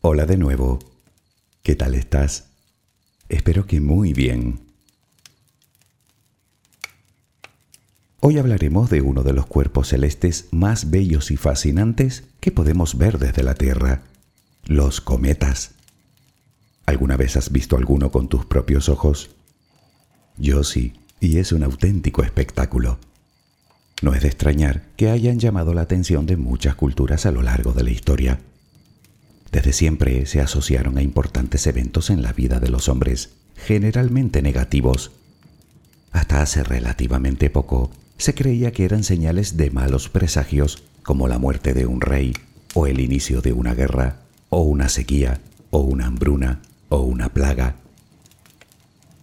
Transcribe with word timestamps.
Hola 0.00 0.26
de 0.26 0.36
nuevo. 0.36 0.78
¿Qué 1.64 1.74
tal 1.74 1.96
estás? 1.96 2.50
Espero 3.28 3.66
que 3.66 3.80
muy 3.80 4.12
bien. 4.12 4.60
Hoy 8.20 8.38
hablaremos 8.38 8.90
de 8.90 9.00
uno 9.02 9.24
de 9.24 9.32
los 9.32 9.46
cuerpos 9.46 9.88
celestes 9.88 10.46
más 10.52 10.90
bellos 10.90 11.32
y 11.32 11.36
fascinantes 11.36 12.22
que 12.38 12.52
podemos 12.52 12.96
ver 12.96 13.18
desde 13.18 13.42
la 13.42 13.54
Tierra, 13.54 14.04
los 14.66 15.00
cometas. 15.00 15.72
¿Alguna 16.86 17.16
vez 17.16 17.36
has 17.36 17.50
visto 17.50 17.76
alguno 17.76 18.12
con 18.12 18.28
tus 18.28 18.46
propios 18.46 18.88
ojos? 18.88 19.30
Yo 20.36 20.62
sí, 20.62 20.92
y 21.18 21.38
es 21.38 21.50
un 21.50 21.64
auténtico 21.64 22.22
espectáculo. 22.22 23.00
No 24.00 24.14
es 24.14 24.22
de 24.22 24.28
extrañar 24.28 24.84
que 24.96 25.10
hayan 25.10 25.40
llamado 25.40 25.74
la 25.74 25.82
atención 25.82 26.24
de 26.24 26.36
muchas 26.36 26.76
culturas 26.76 27.26
a 27.26 27.32
lo 27.32 27.42
largo 27.42 27.72
de 27.72 27.82
la 27.82 27.90
historia. 27.90 28.38
Desde 29.52 29.72
siempre 29.72 30.26
se 30.26 30.40
asociaron 30.40 30.98
a 30.98 31.02
importantes 31.02 31.66
eventos 31.66 32.10
en 32.10 32.22
la 32.22 32.32
vida 32.32 32.60
de 32.60 32.68
los 32.68 32.88
hombres, 32.88 33.30
generalmente 33.56 34.42
negativos. 34.42 35.12
Hasta 36.12 36.42
hace 36.42 36.62
relativamente 36.62 37.50
poco 37.50 37.90
se 38.18 38.34
creía 38.34 38.72
que 38.72 38.84
eran 38.84 39.04
señales 39.04 39.56
de 39.56 39.70
malos 39.70 40.08
presagios 40.08 40.82
como 41.02 41.28
la 41.28 41.38
muerte 41.38 41.72
de 41.72 41.86
un 41.86 42.00
rey, 42.00 42.34
o 42.74 42.86
el 42.86 43.00
inicio 43.00 43.40
de 43.40 43.52
una 43.52 43.74
guerra, 43.74 44.16
o 44.50 44.60
una 44.62 44.88
sequía, 44.88 45.40
o 45.70 45.78
una 45.78 46.06
hambruna, 46.06 46.60
o 46.88 46.98
una 47.00 47.30
plaga. 47.30 47.76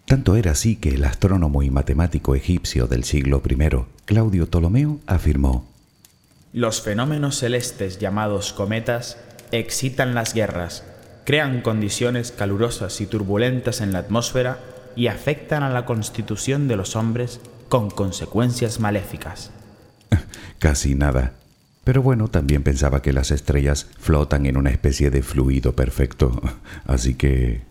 Tanto 0.05 0.35
era 0.35 0.51
así 0.51 0.75
que 0.75 0.89
el 0.89 1.03
astrónomo 1.03 1.61
y 1.63 1.69
matemático 1.69 2.35
egipcio 2.35 2.87
del 2.87 3.03
siglo 3.03 3.41
I, 3.47 3.85
Claudio 4.05 4.47
Ptolomeo, 4.47 4.99
afirmó, 5.05 5.67
Los 6.53 6.81
fenómenos 6.81 7.37
celestes 7.37 7.99
llamados 7.99 8.53
cometas 8.53 9.17
excitan 9.59 10.15
las 10.15 10.33
guerras, 10.33 10.83
crean 11.25 11.61
condiciones 11.61 12.31
calurosas 12.31 13.01
y 13.01 13.07
turbulentas 13.07 13.81
en 13.81 13.93
la 13.93 13.99
atmósfera 13.99 14.59
y 14.95 15.07
afectan 15.07 15.63
a 15.63 15.69
la 15.69 15.85
constitución 15.85 16.67
de 16.67 16.77
los 16.77 16.95
hombres 16.95 17.39
con 17.69 17.89
consecuencias 17.89 18.79
maléficas. 18.79 19.51
Casi 20.59 20.95
nada. 20.95 21.33
Pero 21.83 22.01
bueno, 22.01 22.29
también 22.29 22.63
pensaba 22.63 23.01
que 23.01 23.13
las 23.13 23.31
estrellas 23.31 23.87
flotan 23.99 24.45
en 24.47 24.57
una 24.57 24.71
especie 24.71 25.11
de 25.11 25.21
fluido 25.21 25.75
perfecto. 25.75 26.41
Así 26.85 27.13
que... 27.13 27.61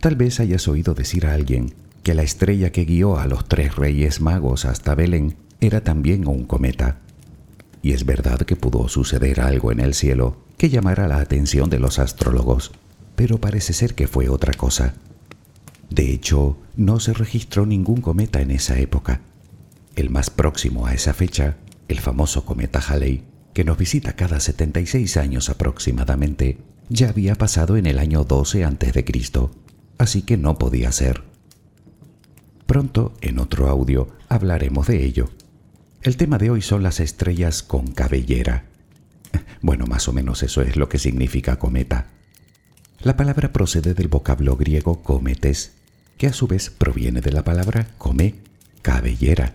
Tal 0.00 0.16
vez 0.16 0.38
hayas 0.38 0.68
oído 0.68 0.94
decir 0.94 1.26
a 1.26 1.32
alguien 1.32 1.74
que 2.02 2.14
la 2.14 2.22
estrella 2.22 2.70
que 2.70 2.84
guió 2.84 3.18
a 3.18 3.26
los 3.26 3.48
tres 3.48 3.74
reyes 3.74 4.20
magos 4.20 4.66
hasta 4.66 4.94
Belén 4.94 5.36
era 5.66 5.82
también 5.82 6.26
un 6.26 6.44
cometa. 6.44 6.98
Y 7.82 7.92
es 7.92 8.06
verdad 8.06 8.40
que 8.40 8.56
pudo 8.56 8.88
suceder 8.88 9.40
algo 9.40 9.72
en 9.72 9.80
el 9.80 9.94
cielo 9.94 10.36
que 10.56 10.70
llamara 10.70 11.08
la 11.08 11.18
atención 11.18 11.68
de 11.70 11.78
los 11.78 11.98
astrólogos, 11.98 12.72
pero 13.16 13.38
parece 13.38 13.72
ser 13.72 13.94
que 13.94 14.08
fue 14.08 14.28
otra 14.28 14.54
cosa. 14.54 14.94
De 15.90 16.10
hecho, 16.10 16.56
no 16.76 17.00
se 17.00 17.12
registró 17.12 17.66
ningún 17.66 18.00
cometa 18.00 18.40
en 18.40 18.50
esa 18.50 18.78
época. 18.78 19.20
El 19.96 20.10
más 20.10 20.30
próximo 20.30 20.86
a 20.86 20.94
esa 20.94 21.12
fecha, 21.12 21.56
el 21.88 22.00
famoso 22.00 22.44
cometa 22.44 22.80
Halley, 22.80 23.22
que 23.52 23.64
nos 23.64 23.78
visita 23.78 24.16
cada 24.16 24.40
76 24.40 25.16
años 25.16 25.48
aproximadamente, 25.50 26.58
ya 26.88 27.10
había 27.10 27.34
pasado 27.36 27.76
en 27.76 27.86
el 27.86 27.98
año 27.98 28.24
12 28.24 28.64
a.C., 28.64 29.04
así 29.98 30.22
que 30.22 30.36
no 30.36 30.58
podía 30.58 30.90
ser. 30.90 31.22
Pronto, 32.66 33.14
en 33.20 33.38
otro 33.38 33.68
audio, 33.68 34.08
hablaremos 34.28 34.86
de 34.86 35.04
ello. 35.04 35.28
El 36.04 36.18
tema 36.18 36.36
de 36.36 36.50
hoy 36.50 36.60
son 36.60 36.82
las 36.82 37.00
estrellas 37.00 37.62
con 37.62 37.86
cabellera. 37.86 38.66
Bueno, 39.62 39.86
más 39.86 40.06
o 40.06 40.12
menos 40.12 40.42
eso 40.42 40.60
es 40.60 40.76
lo 40.76 40.90
que 40.90 40.98
significa 40.98 41.58
cometa. 41.58 42.08
La 43.00 43.16
palabra 43.16 43.54
procede 43.54 43.94
del 43.94 44.08
vocablo 44.08 44.54
griego 44.58 45.02
cometes, 45.02 45.72
que 46.18 46.26
a 46.26 46.34
su 46.34 46.46
vez 46.46 46.68
proviene 46.68 47.22
de 47.22 47.32
la 47.32 47.42
palabra 47.42 47.88
come, 47.96 48.34
cabellera. 48.82 49.54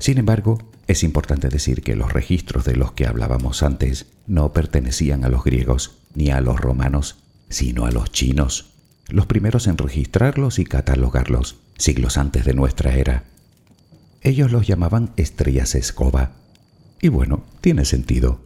Sin 0.00 0.18
embargo, 0.18 0.58
es 0.88 1.04
importante 1.04 1.48
decir 1.48 1.82
que 1.82 1.94
los 1.94 2.12
registros 2.12 2.64
de 2.64 2.74
los 2.74 2.90
que 2.90 3.06
hablábamos 3.06 3.62
antes 3.62 4.06
no 4.26 4.52
pertenecían 4.52 5.24
a 5.24 5.28
los 5.28 5.44
griegos 5.44 5.98
ni 6.14 6.30
a 6.30 6.40
los 6.40 6.58
romanos, 6.58 7.18
sino 7.48 7.86
a 7.86 7.92
los 7.92 8.10
chinos, 8.10 8.72
los 9.06 9.26
primeros 9.26 9.68
en 9.68 9.78
registrarlos 9.78 10.58
y 10.58 10.64
catalogarlos, 10.64 11.58
siglos 11.76 12.18
antes 12.18 12.44
de 12.44 12.54
nuestra 12.54 12.96
era. 12.96 13.22
Ellos 14.28 14.52
los 14.52 14.66
llamaban 14.66 15.08
estrellas 15.16 15.74
escoba. 15.74 16.32
Y 17.00 17.08
bueno, 17.08 17.44
tiene 17.62 17.86
sentido. 17.86 18.42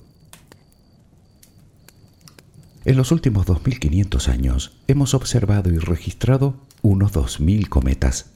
En 2.84 2.96
los 2.96 3.10
últimos 3.10 3.46
2500 3.46 4.28
años 4.28 4.78
hemos 4.86 5.12
observado 5.12 5.72
y 5.72 5.78
registrado 5.78 6.54
unos 6.82 7.10
2000 7.10 7.68
cometas. 7.68 8.26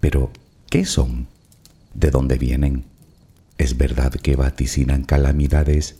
Pero, 0.00 0.30
¿qué 0.70 0.86
son? 0.86 1.26
¿De 1.92 2.10
dónde 2.10 2.38
vienen? 2.38 2.86
¿Es 3.58 3.76
verdad 3.76 4.12
que 4.12 4.36
vaticinan 4.36 5.04
calamidades? 5.04 5.96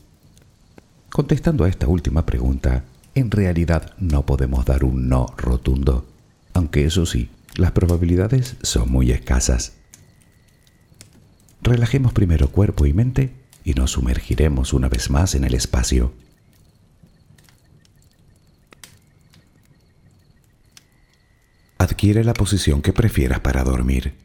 Contestando 1.11 1.65
a 1.65 1.69
esta 1.69 1.85
última 1.85 2.25
pregunta, 2.25 2.83
en 3.13 3.29
realidad 3.29 3.93
no 3.99 4.25
podemos 4.25 4.65
dar 4.65 4.83
un 4.83 5.07
no 5.07 5.27
rotundo, 5.37 6.07
aunque 6.55 6.85
eso 6.85 7.05
sí, 7.05 7.29
las 7.57 7.73
probabilidades 7.73 8.55
son 8.63 8.91
muy 8.91 9.11
escasas. 9.11 9.73
Relajemos 11.61 12.13
primero 12.13 12.49
cuerpo 12.49 12.85
y 12.85 12.93
mente 12.93 13.33
y 13.63 13.73
nos 13.73 13.91
sumergiremos 13.91 14.73
una 14.73 14.89
vez 14.89 15.09
más 15.09 15.35
en 15.35 15.43
el 15.43 15.53
espacio. 15.53 16.13
Adquiere 21.77 22.23
la 22.23 22.33
posición 22.33 22.81
que 22.81 22.93
prefieras 22.93 23.41
para 23.41 23.63
dormir. 23.63 24.15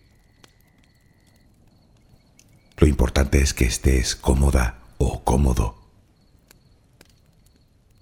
Lo 2.78 2.86
importante 2.86 3.40
es 3.40 3.54
que 3.54 3.64
estés 3.64 4.16
cómoda 4.16 4.78
o 4.98 5.22
cómodo. 5.24 5.76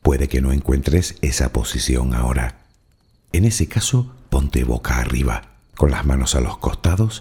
Puede 0.03 0.29
que 0.29 0.41
no 0.41 0.53
encuentres 0.53 1.17
esa 1.23 1.53
posición 1.53 2.15
ahora. 2.15 2.65
En 3.33 3.45
ese 3.45 3.69
caso, 3.69 4.15
ponte 4.31 4.65
boca 4.65 4.99
arriba, 4.99 5.57
con 5.77 5.91
las 5.91 6.05
manos 6.05 6.35
a 6.35 6.41
los 6.41 6.59
costados 6.59 7.21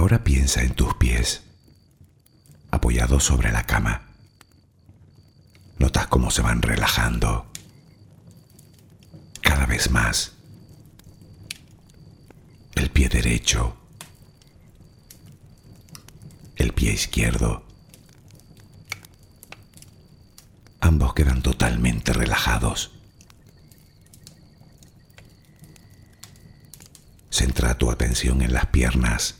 Ahora 0.00 0.24
piensa 0.24 0.62
en 0.62 0.72
tus 0.72 0.94
pies, 0.94 1.42
apoyados 2.70 3.22
sobre 3.22 3.52
la 3.52 3.66
cama. 3.66 4.08
Notas 5.78 6.06
cómo 6.06 6.30
se 6.30 6.40
van 6.40 6.62
relajando 6.62 7.52
cada 9.42 9.66
vez 9.66 9.90
más. 9.90 10.32
El 12.76 12.90
pie 12.90 13.10
derecho, 13.10 13.76
el 16.56 16.72
pie 16.72 16.94
izquierdo. 16.94 17.62
Ambos 20.80 21.12
quedan 21.12 21.42
totalmente 21.42 22.14
relajados. 22.14 22.92
Centra 27.28 27.76
tu 27.76 27.90
atención 27.90 28.40
en 28.40 28.54
las 28.54 28.64
piernas, 28.64 29.39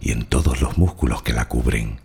y 0.00 0.12
en 0.12 0.26
todos 0.26 0.60
los 0.60 0.76
músculos 0.78 1.22
que 1.22 1.32
la 1.32 1.48
cubren, 1.48 2.00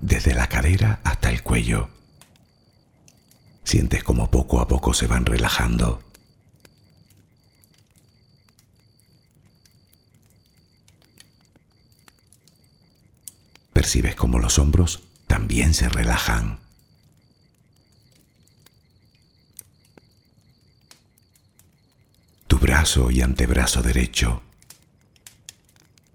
desde 0.00 0.34
la 0.34 0.48
cadera 0.48 1.00
hasta 1.04 1.30
el 1.30 1.42
cuello. 1.42 1.88
Sientes 3.64 4.04
como 4.04 4.30
poco 4.30 4.60
a 4.60 4.68
poco 4.68 4.94
se 4.94 5.06
van 5.06 5.26
relajando. 5.26 6.02
Percibes 13.72 14.14
como 14.14 14.38
los 14.38 14.58
hombros 14.58 15.02
también 15.26 15.74
se 15.74 15.88
relajan. 15.88 16.60
Tu 22.46 22.58
brazo 22.58 23.10
y 23.10 23.20
antebrazo 23.20 23.82
derecho 23.82 24.42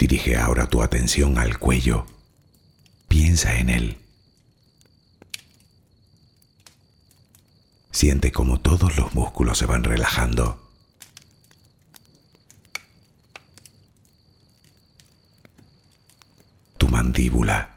Dirige 0.00 0.34
ahora 0.34 0.66
tu 0.66 0.82
atención 0.82 1.36
al 1.38 1.58
cuello. 1.58 2.06
Piensa 3.06 3.58
en 3.58 3.68
él. 3.68 3.98
Siente 7.90 8.32
como 8.32 8.58
todos 8.60 8.96
los 8.96 9.14
músculos 9.14 9.58
se 9.58 9.66
van 9.66 9.84
relajando. 9.84 10.72
Tu 16.78 16.88
mandíbula. 16.88 17.74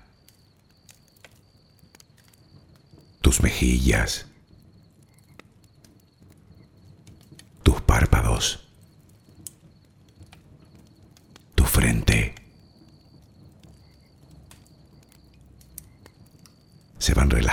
Tus 3.19 3.41
mejillas. 3.41 4.27
Tus 7.63 7.81
párpados. 7.81 8.63
frente. 11.73 12.35
Se 16.99 17.15
van 17.15 17.31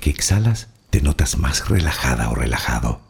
Que 0.00 0.10
exhalas, 0.10 0.68
te 0.90 1.00
notas 1.00 1.38
más 1.38 1.68
relajada 1.68 2.28
o 2.28 2.34
relajado. 2.34 3.00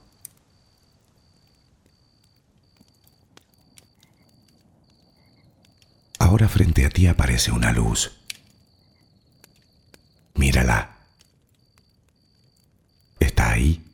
Ahora 6.18 6.48
frente 6.48 6.86
a 6.86 6.90
ti 6.90 7.06
aparece 7.06 7.50
una 7.50 7.72
luz. 7.72 8.12
Mírala. 10.34 10.96
Está 13.20 13.50
ahí. 13.50 13.84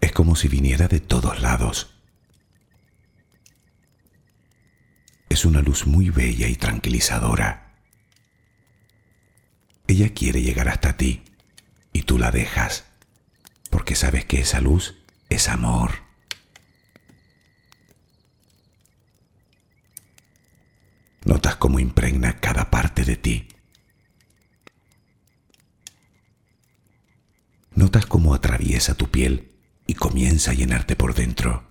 Es 0.00 0.12
como 0.12 0.36
si 0.36 0.48
viniera 0.48 0.88
de 0.88 1.00
todos 1.00 1.40
lados. 1.40 1.90
Es 5.28 5.44
una 5.44 5.60
luz 5.60 5.86
muy 5.86 6.10
bella 6.10 6.48
y 6.48 6.56
tranquilizadora. 6.56 7.69
Ella 9.90 10.14
quiere 10.14 10.40
llegar 10.40 10.68
hasta 10.68 10.96
ti 10.96 11.24
y 11.92 12.02
tú 12.02 12.16
la 12.16 12.30
dejas 12.30 12.84
porque 13.70 13.96
sabes 13.96 14.24
que 14.24 14.40
esa 14.40 14.60
luz 14.60 14.94
es 15.28 15.48
amor. 15.48 15.90
Notas 21.24 21.56
cómo 21.56 21.80
impregna 21.80 22.38
cada 22.38 22.70
parte 22.70 23.04
de 23.04 23.16
ti. 23.16 23.48
Notas 27.74 28.06
cómo 28.06 28.32
atraviesa 28.32 28.94
tu 28.94 29.10
piel 29.10 29.50
y 29.88 29.94
comienza 29.94 30.52
a 30.52 30.54
llenarte 30.54 30.94
por 30.94 31.16
dentro. 31.16 31.64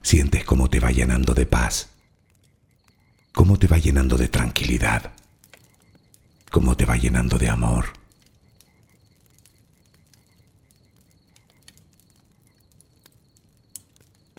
Sientes 0.00 0.44
cómo 0.44 0.70
te 0.70 0.78
va 0.78 0.92
llenando 0.92 1.34
de 1.34 1.46
paz, 1.46 1.93
cómo 3.34 3.58
te 3.58 3.66
va 3.66 3.78
llenando 3.78 4.16
de 4.16 4.28
tranquilidad, 4.28 5.12
cómo 6.50 6.76
te 6.76 6.84
va 6.84 6.96
llenando 6.96 7.36
de 7.36 7.48
amor. 7.48 7.86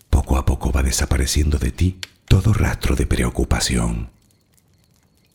Poco 0.08 0.38
a 0.38 0.46
poco 0.46 0.72
va 0.72 0.82
desapareciendo 0.82 1.58
de 1.58 1.70
ti 1.70 2.00
todo 2.26 2.54
rastro 2.54 2.96
de 2.96 3.06
preocupación. 3.06 4.10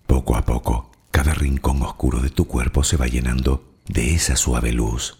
Poco 0.07 0.35
a 0.35 0.43
poco, 0.43 0.91
cada 1.11 1.35
rincón 1.35 1.83
oscuro 1.83 2.19
de 2.19 2.31
tu 2.31 2.47
cuerpo 2.47 2.83
se 2.83 2.97
va 2.97 3.05
llenando 3.05 3.75
de 3.87 4.15
esa 4.15 4.35
suave 4.35 4.71
luz. 4.71 5.19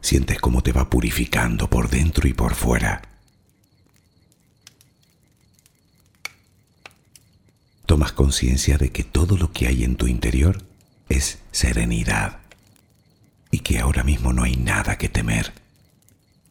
Sientes 0.00 0.38
cómo 0.38 0.62
te 0.62 0.70
va 0.70 0.88
purificando 0.88 1.68
por 1.68 1.90
dentro 1.90 2.28
y 2.28 2.32
por 2.32 2.54
fuera. 2.54 3.15
Tomas 7.86 8.12
conciencia 8.12 8.78
de 8.78 8.90
que 8.90 9.04
todo 9.04 9.36
lo 9.36 9.52
que 9.52 9.68
hay 9.68 9.84
en 9.84 9.96
tu 9.96 10.08
interior 10.08 10.62
es 11.08 11.38
serenidad 11.52 12.40
y 13.52 13.60
que 13.60 13.78
ahora 13.78 14.02
mismo 14.02 14.32
no 14.32 14.42
hay 14.42 14.56
nada 14.56 14.98
que 14.98 15.08
temer, 15.08 15.52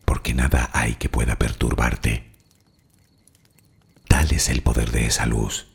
porque 0.05 0.33
nada 0.33 0.69
hay 0.73 0.95
que 0.95 1.09
pueda 1.09 1.37
perturbarte. 1.37 2.31
Tal 4.07 4.31
es 4.31 4.47
el 4.47 4.61
poder 4.61 4.91
de 4.91 5.07
esa 5.07 5.25
luz. 5.25 5.67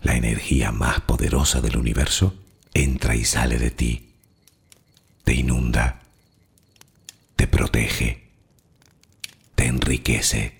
La 0.00 0.16
energía 0.16 0.72
más 0.72 1.00
poderosa 1.02 1.60
del 1.60 1.76
universo 1.76 2.34
entra 2.72 3.14
y 3.14 3.26
sale 3.26 3.58
de 3.58 3.70
ti, 3.70 4.14
te 5.24 5.34
inunda, 5.34 6.00
te 7.36 7.46
protege, 7.46 8.30
te 9.54 9.66
enriquece, 9.66 10.59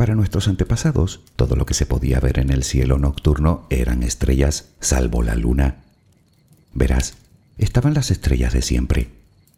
Para 0.00 0.14
nuestros 0.14 0.48
antepasados, 0.48 1.20
todo 1.36 1.56
lo 1.56 1.66
que 1.66 1.74
se 1.74 1.84
podía 1.84 2.20
ver 2.20 2.38
en 2.38 2.48
el 2.48 2.64
cielo 2.64 2.98
nocturno 2.98 3.66
eran 3.68 4.02
estrellas, 4.02 4.70
salvo 4.80 5.22
la 5.22 5.34
luna. 5.34 5.82
Verás, 6.72 7.18
estaban 7.58 7.92
las 7.92 8.10
estrellas 8.10 8.54
de 8.54 8.62
siempre, 8.62 9.10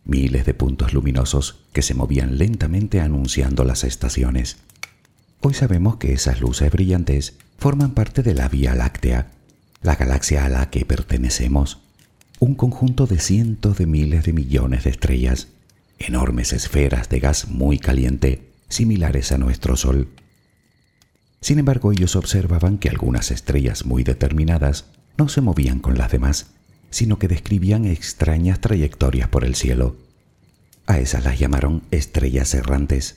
miles 0.04 0.44
de 0.44 0.52
puntos 0.52 0.94
luminosos 0.94 1.60
que 1.72 1.80
se 1.80 1.94
movían 1.94 2.38
lentamente 2.38 3.00
anunciando 3.00 3.62
las 3.62 3.84
estaciones. 3.84 4.56
Hoy 5.42 5.54
sabemos 5.54 5.98
que 5.98 6.12
esas 6.12 6.40
luces 6.40 6.72
brillantes 6.72 7.34
forman 7.56 7.92
parte 7.92 8.24
de 8.24 8.34
la 8.34 8.48
Vía 8.48 8.74
Láctea, 8.74 9.30
la 9.80 9.94
galaxia 9.94 10.44
a 10.44 10.48
la 10.48 10.70
que 10.70 10.84
pertenecemos, 10.84 11.82
un 12.40 12.56
conjunto 12.56 13.06
de 13.06 13.20
cientos 13.20 13.78
de 13.78 13.86
miles 13.86 14.24
de 14.24 14.32
millones 14.32 14.82
de 14.82 14.90
estrellas, 14.90 15.46
enormes 16.00 16.52
esferas 16.52 17.08
de 17.08 17.20
gas 17.20 17.46
muy 17.46 17.78
caliente, 17.78 18.50
similares 18.68 19.30
a 19.30 19.38
nuestro 19.38 19.76
Sol. 19.76 20.08
Sin 21.42 21.58
embargo, 21.58 21.90
ellos 21.90 22.14
observaban 22.14 22.78
que 22.78 22.88
algunas 22.88 23.32
estrellas 23.32 23.84
muy 23.84 24.04
determinadas 24.04 24.86
no 25.18 25.28
se 25.28 25.40
movían 25.40 25.80
con 25.80 25.98
las 25.98 26.12
demás, 26.12 26.46
sino 26.90 27.18
que 27.18 27.26
describían 27.26 27.84
extrañas 27.84 28.60
trayectorias 28.60 29.28
por 29.28 29.44
el 29.44 29.56
cielo. 29.56 29.96
A 30.86 31.00
esas 31.00 31.24
las 31.24 31.40
llamaron 31.40 31.82
estrellas 31.90 32.54
errantes. 32.54 33.16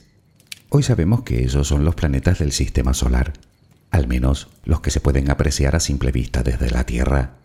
Hoy 0.70 0.82
sabemos 0.82 1.22
que 1.22 1.44
esos 1.44 1.68
son 1.68 1.84
los 1.84 1.94
planetas 1.94 2.40
del 2.40 2.50
sistema 2.50 2.94
solar, 2.94 3.34
al 3.92 4.08
menos 4.08 4.48
los 4.64 4.80
que 4.80 4.90
se 4.90 5.00
pueden 5.00 5.30
apreciar 5.30 5.76
a 5.76 5.80
simple 5.80 6.10
vista 6.10 6.42
desde 6.42 6.68
la 6.70 6.84
Tierra. 6.84 7.36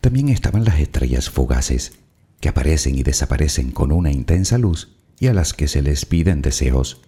También 0.00 0.30
estaban 0.30 0.64
las 0.64 0.80
estrellas 0.80 1.28
fugaces, 1.28 1.98
que 2.40 2.48
aparecen 2.48 2.94
y 2.94 3.02
desaparecen 3.02 3.72
con 3.72 3.92
una 3.92 4.10
intensa 4.10 4.56
luz 4.56 4.88
y 5.18 5.26
a 5.26 5.34
las 5.34 5.52
que 5.52 5.68
se 5.68 5.82
les 5.82 6.06
piden 6.06 6.40
deseos. 6.40 7.02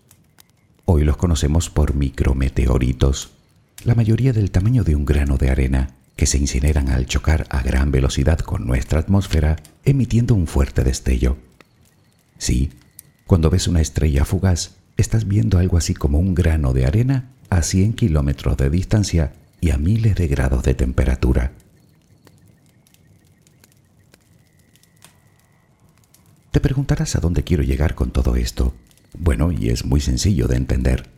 Hoy 0.85 1.05
los 1.05 1.17
conocemos 1.17 1.71
por 1.71 1.95
micrometeoritos, 1.95 3.31
la 3.85 3.95
mayoría 3.95 4.33
del 4.33 4.51
tamaño 4.51 4.83
de 4.83 4.97
un 4.97 5.05
grano 5.05 5.37
de 5.37 5.49
arena, 5.49 5.95
que 6.17 6.27
se 6.27 6.39
incineran 6.39 6.89
al 6.89 7.07
chocar 7.07 7.47
a 7.51 7.62
gran 7.62 7.93
velocidad 7.93 8.41
con 8.41 8.67
nuestra 8.67 8.99
atmósfera, 8.99 9.57
emitiendo 9.85 10.35
un 10.35 10.49
fuerte 10.49 10.83
destello. 10.83 11.37
Sí, 12.37 12.73
cuando 13.27 13.49
ves 13.49 13.69
una 13.69 13.81
estrella 13.81 14.25
fugaz, 14.25 14.73
estás 14.97 15.29
viendo 15.29 15.59
algo 15.59 15.77
así 15.77 15.95
como 15.95 16.19
un 16.19 16.35
grano 16.35 16.73
de 16.73 16.85
arena 16.85 17.31
a 17.49 17.62
100 17.62 17.93
kilómetros 17.93 18.57
de 18.57 18.69
distancia 18.69 19.33
y 19.61 19.71
a 19.71 19.79
miles 19.79 20.17
de 20.17 20.27
grados 20.27 20.65
de 20.65 20.75
temperatura. 20.75 21.53
Te 26.51 26.61
preguntarás 26.61 27.15
a 27.15 27.21
dónde 27.21 27.45
quiero 27.45 27.62
llegar 27.62 27.95
con 27.95 28.11
todo 28.11 28.35
esto. 28.35 28.75
Bueno, 29.19 29.52
y 29.52 29.69
es 29.69 29.85
muy 29.85 30.00
sencillo 30.00 30.49
de 30.49 30.57
entender. 30.57 31.09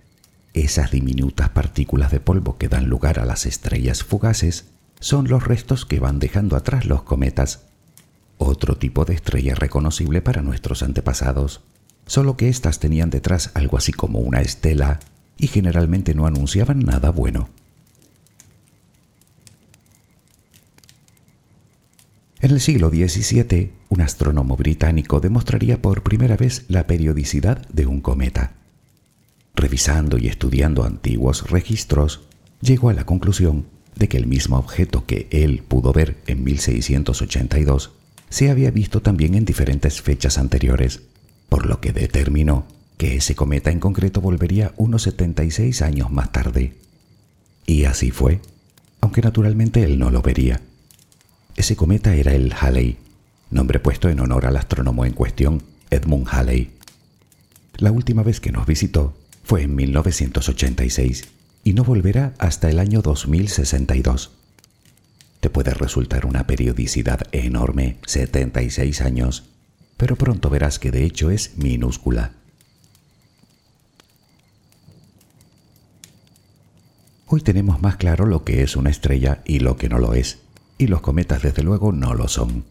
Esas 0.53 0.91
diminutas 0.91 1.49
partículas 1.51 2.11
de 2.11 2.21
polvo 2.21 2.59
que 2.59 2.69
dan 2.69 2.87
lugar 2.87 3.19
a 3.19 3.25
las 3.25 3.47
estrellas 3.47 4.05
fugaces 4.05 4.67
son 5.01 5.29
los 5.29 5.45
restos 5.45 5.85
que 5.85 6.01
van 6.01 6.19
dejando 6.19 6.57
atrás 6.57 6.87
los 6.87 7.03
cometas, 7.03 7.65
otro 8.39 8.77
tipo 8.77 9.05
de 9.05 9.15
estrella 9.15 9.55
reconocible 9.55 10.23
para 10.23 10.43
nuestros 10.43 10.83
antepasados, 10.83 11.63
solo 12.07 12.37
que 12.37 12.49
éstas 12.49 12.79
tenían 12.79 13.11
detrás 13.11 13.51
algo 13.55 13.77
así 13.77 13.93
como 13.93 14.21
una 14.21 14.41
estela 14.41 15.01
y 15.37 15.49
generalmente 15.49 16.15
no 16.15 16.27
anunciaban 16.27 16.81
nada 16.81 17.11
bueno. 17.11 17.49
En 22.45 22.51
el 22.51 22.61
siglo 22.61 22.91
XVII, 22.91 23.73
un 23.89 24.03
astrónomo 24.03 24.55
británico 24.55 25.19
demostraría 25.19 25.81
por 25.81 26.03
primera 26.03 26.37
vez 26.37 26.67
la 26.69 26.87
periodicidad 26.87 27.67
de 27.69 27.87
un 27.87 28.03
cometa. 28.03 28.53
Revisando 29.55 30.19
y 30.19 30.29
estudiando 30.29 30.85
antiguos 30.85 31.51
registros, 31.51 32.21
llegó 32.61 32.91
a 32.91 32.93
la 32.93 33.07
conclusión 33.07 33.65
de 33.97 34.09
que 34.09 34.19
el 34.19 34.27
mismo 34.27 34.59
objeto 34.59 35.07
que 35.07 35.27
él 35.31 35.63
pudo 35.67 35.95
ver 35.95 36.19
en 36.27 36.45
1682 36.45 37.93
se 38.29 38.51
había 38.51 38.71
visto 38.71 39.01
también 39.01 39.35
en 39.37 39.47
diferentes 39.47 40.03
fechas 40.03 40.37
anteriores, 40.37 41.01
por 41.49 41.65
lo 41.65 41.81
que 41.81 41.95
determinó 41.95 42.67
que 42.99 43.17
ese 43.17 43.35
cometa 43.35 43.71
en 43.71 43.81
concreto 43.81 44.21
volvería 44.21 44.75
unos 44.77 45.05
76 45.05 45.81
años 45.81 46.11
más 46.11 46.31
tarde. 46.31 46.75
Y 47.65 47.85
así 47.85 48.11
fue. 48.11 48.43
aunque 49.01 49.23
naturalmente 49.23 49.83
él 49.83 49.99
no 49.99 50.11
lo 50.11 50.21
vería. 50.21 50.61
Ese 51.57 51.77
cometa 51.77 52.15
era 52.15 52.35
el 52.35 52.53
Halley, 52.53 52.99
nombre 53.51 53.79
puesto 53.79 54.09
en 54.09 54.19
honor 54.19 54.47
al 54.47 54.57
astrónomo 54.57 55.05
en 55.05 55.13
cuestión, 55.13 55.63
Edmund 55.91 56.27
Halley. 56.31 56.73
La 57.77 57.93
última 57.93 58.23
vez 58.25 58.41
que 58.41 58.51
nos 58.51 58.67
visitó 58.67 59.17
fue 59.45 59.63
en 59.63 59.75
1986 59.77 61.29
y 61.63 61.73
no 61.73 61.85
volverá 61.85 62.35
hasta 62.39 62.69
el 62.69 62.81
año 62.81 63.03
2062. 63.03 64.33
Te 65.41 65.51
puede 65.51 65.75
resultar 65.75 66.27
una 66.27 66.47
periodicidad 66.47 67.21
enorme, 67.31 67.99
76 68.07 69.01
años, 69.01 69.45
pero 69.97 70.17
pronto 70.17 70.51
verás 70.51 70.79
que 70.79 70.91
de 70.91 71.05
hecho 71.05 71.31
es 71.31 71.57
minúscula. 71.57 72.33
Hoy 77.27 77.41
tenemos 77.41 77.81
más 77.81 77.97
claro 77.97 78.27
lo 78.27 78.45
que 78.45 78.63
es 78.63 78.77
una 78.77 78.91
estrella 78.91 79.43
y 79.45 79.61
lo 79.61 79.77
que 79.77 79.89
no 79.89 79.99
lo 79.99 80.15
es, 80.15 80.39
y 80.79 80.87
los 80.87 81.01
cometas 81.01 81.43
desde 81.43 81.63
luego 81.63 81.93
no 81.93 82.15
lo 82.15 82.29
son. 82.29 82.65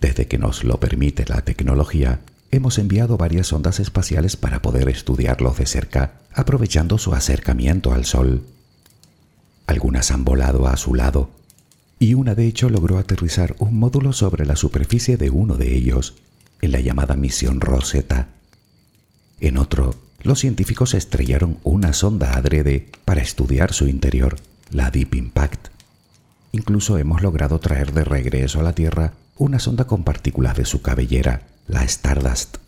Desde 0.00 0.26
que 0.26 0.38
nos 0.38 0.64
lo 0.64 0.80
permite 0.80 1.24
la 1.26 1.42
tecnología, 1.42 2.20
hemos 2.50 2.78
enviado 2.78 3.16
varias 3.16 3.52
ondas 3.52 3.80
espaciales 3.80 4.36
para 4.36 4.62
poder 4.62 4.88
estudiarlos 4.88 5.58
de 5.58 5.66
cerca, 5.66 6.14
aprovechando 6.34 6.98
su 6.98 7.14
acercamiento 7.14 7.92
al 7.92 8.04
Sol. 8.04 8.44
Algunas 9.66 10.10
han 10.10 10.24
volado 10.24 10.68
a 10.68 10.76
su 10.76 10.94
lado, 10.94 11.30
y 11.98 12.14
una 12.14 12.34
de 12.34 12.46
hecho 12.46 12.68
logró 12.68 12.98
aterrizar 12.98 13.54
un 13.58 13.78
módulo 13.78 14.12
sobre 14.12 14.44
la 14.44 14.56
superficie 14.56 15.16
de 15.16 15.30
uno 15.30 15.56
de 15.56 15.74
ellos, 15.74 16.16
en 16.60 16.72
la 16.72 16.80
llamada 16.80 17.16
misión 17.16 17.60
Rosetta. 17.60 18.28
En 19.40 19.56
otro, 19.56 19.94
los 20.22 20.40
científicos 20.40 20.94
estrellaron 20.94 21.58
una 21.64 21.92
sonda 21.92 22.36
adrede 22.36 22.88
para 23.04 23.22
estudiar 23.22 23.72
su 23.72 23.88
interior, 23.88 24.36
la 24.70 24.90
Deep 24.90 25.14
Impact. 25.14 25.71
Incluso 26.52 26.98
hemos 26.98 27.22
logrado 27.22 27.58
traer 27.58 27.92
de 27.92 28.04
regreso 28.04 28.60
a 28.60 28.62
la 28.62 28.74
Tierra 28.74 29.14
una 29.36 29.58
sonda 29.58 29.86
con 29.86 30.04
partículas 30.04 30.54
de 30.56 30.66
su 30.66 30.82
cabellera, 30.82 31.48
la 31.66 31.82
Stardust. 31.84 32.58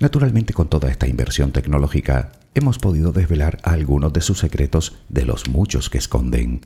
Naturalmente 0.00 0.52
con 0.52 0.68
toda 0.68 0.90
esta 0.90 1.06
inversión 1.06 1.52
tecnológica 1.52 2.32
hemos 2.54 2.78
podido 2.78 3.12
desvelar 3.12 3.60
algunos 3.62 4.12
de 4.12 4.20
sus 4.20 4.40
secretos 4.40 4.96
de 5.08 5.24
los 5.24 5.48
muchos 5.48 5.88
que 5.88 5.98
esconden. 5.98 6.62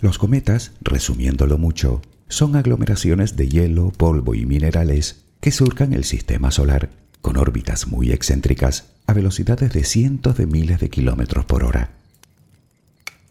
Los 0.00 0.18
cometas, 0.18 0.72
resumiéndolo 0.82 1.56
mucho, 1.58 2.02
son 2.28 2.56
aglomeraciones 2.56 3.36
de 3.36 3.48
hielo, 3.48 3.90
polvo 3.90 4.34
y 4.34 4.44
minerales 4.46 5.24
que 5.40 5.50
surcan 5.50 5.94
el 5.94 6.04
sistema 6.04 6.50
solar 6.50 6.90
con 7.20 7.36
órbitas 7.36 7.86
muy 7.86 8.12
excéntricas 8.12 8.92
a 9.10 9.12
velocidades 9.12 9.72
de 9.72 9.82
cientos 9.82 10.36
de 10.36 10.46
miles 10.46 10.78
de 10.78 10.88
kilómetros 10.88 11.44
por 11.44 11.64
hora. 11.64 11.90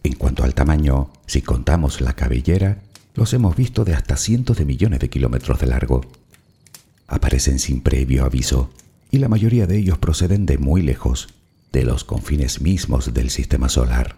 En 0.04 0.14
cuanto 0.14 0.44
al 0.44 0.54
tamaño, 0.54 1.10
si 1.26 1.42
contamos 1.42 2.02
la 2.02 2.18
cabellera, 2.18 2.82
los 3.16 3.34
hemos 3.34 3.56
visto 3.56 3.86
de 3.86 3.94
hasta 3.94 4.18
cientos 4.18 4.58
de 4.58 4.66
millones 4.66 5.00
de 5.00 5.10
kilómetros 5.10 5.58
de 5.58 5.68
largo. 5.68 6.02
Aparecen 7.08 7.60
sin 7.60 7.80
previo 7.80 8.26
aviso 8.26 8.70
y 9.10 9.20
la 9.20 9.30
mayoría 9.30 9.68
de 9.68 9.78
ellos 9.78 9.98
proceden 9.98 10.46
de 10.46 10.58
muy 10.58 10.82
lejos, 10.82 11.30
de 11.72 11.86
los 11.86 12.04
confines 12.04 12.60
mismos 12.60 13.14
del 13.14 13.30
sistema 13.30 13.70
solar. 13.70 14.18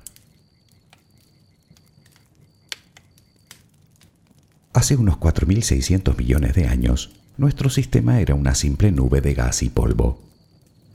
Hace 4.73 4.95
unos 4.95 5.17
4.600 5.17 6.17
millones 6.17 6.55
de 6.55 6.65
años, 6.65 7.11
nuestro 7.37 7.69
sistema 7.69 8.19
era 8.19 8.33
una 8.33 8.55
simple 8.55 8.91
nube 8.91 9.21
de 9.21 9.35
gas 9.35 9.61
y 9.61 9.69
polvo. 9.69 10.30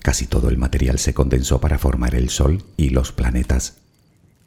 Casi 0.07 0.29
todo 0.29 0.51
el 0.51 0.57
material 0.57 1.01
se 1.01 1.15
condensó 1.15 1.61
para 1.61 1.81
formar 1.81 2.15
el 2.15 2.29
Sol 2.29 2.63
y 2.77 2.91
los 2.91 3.11
planetas. 3.11 3.79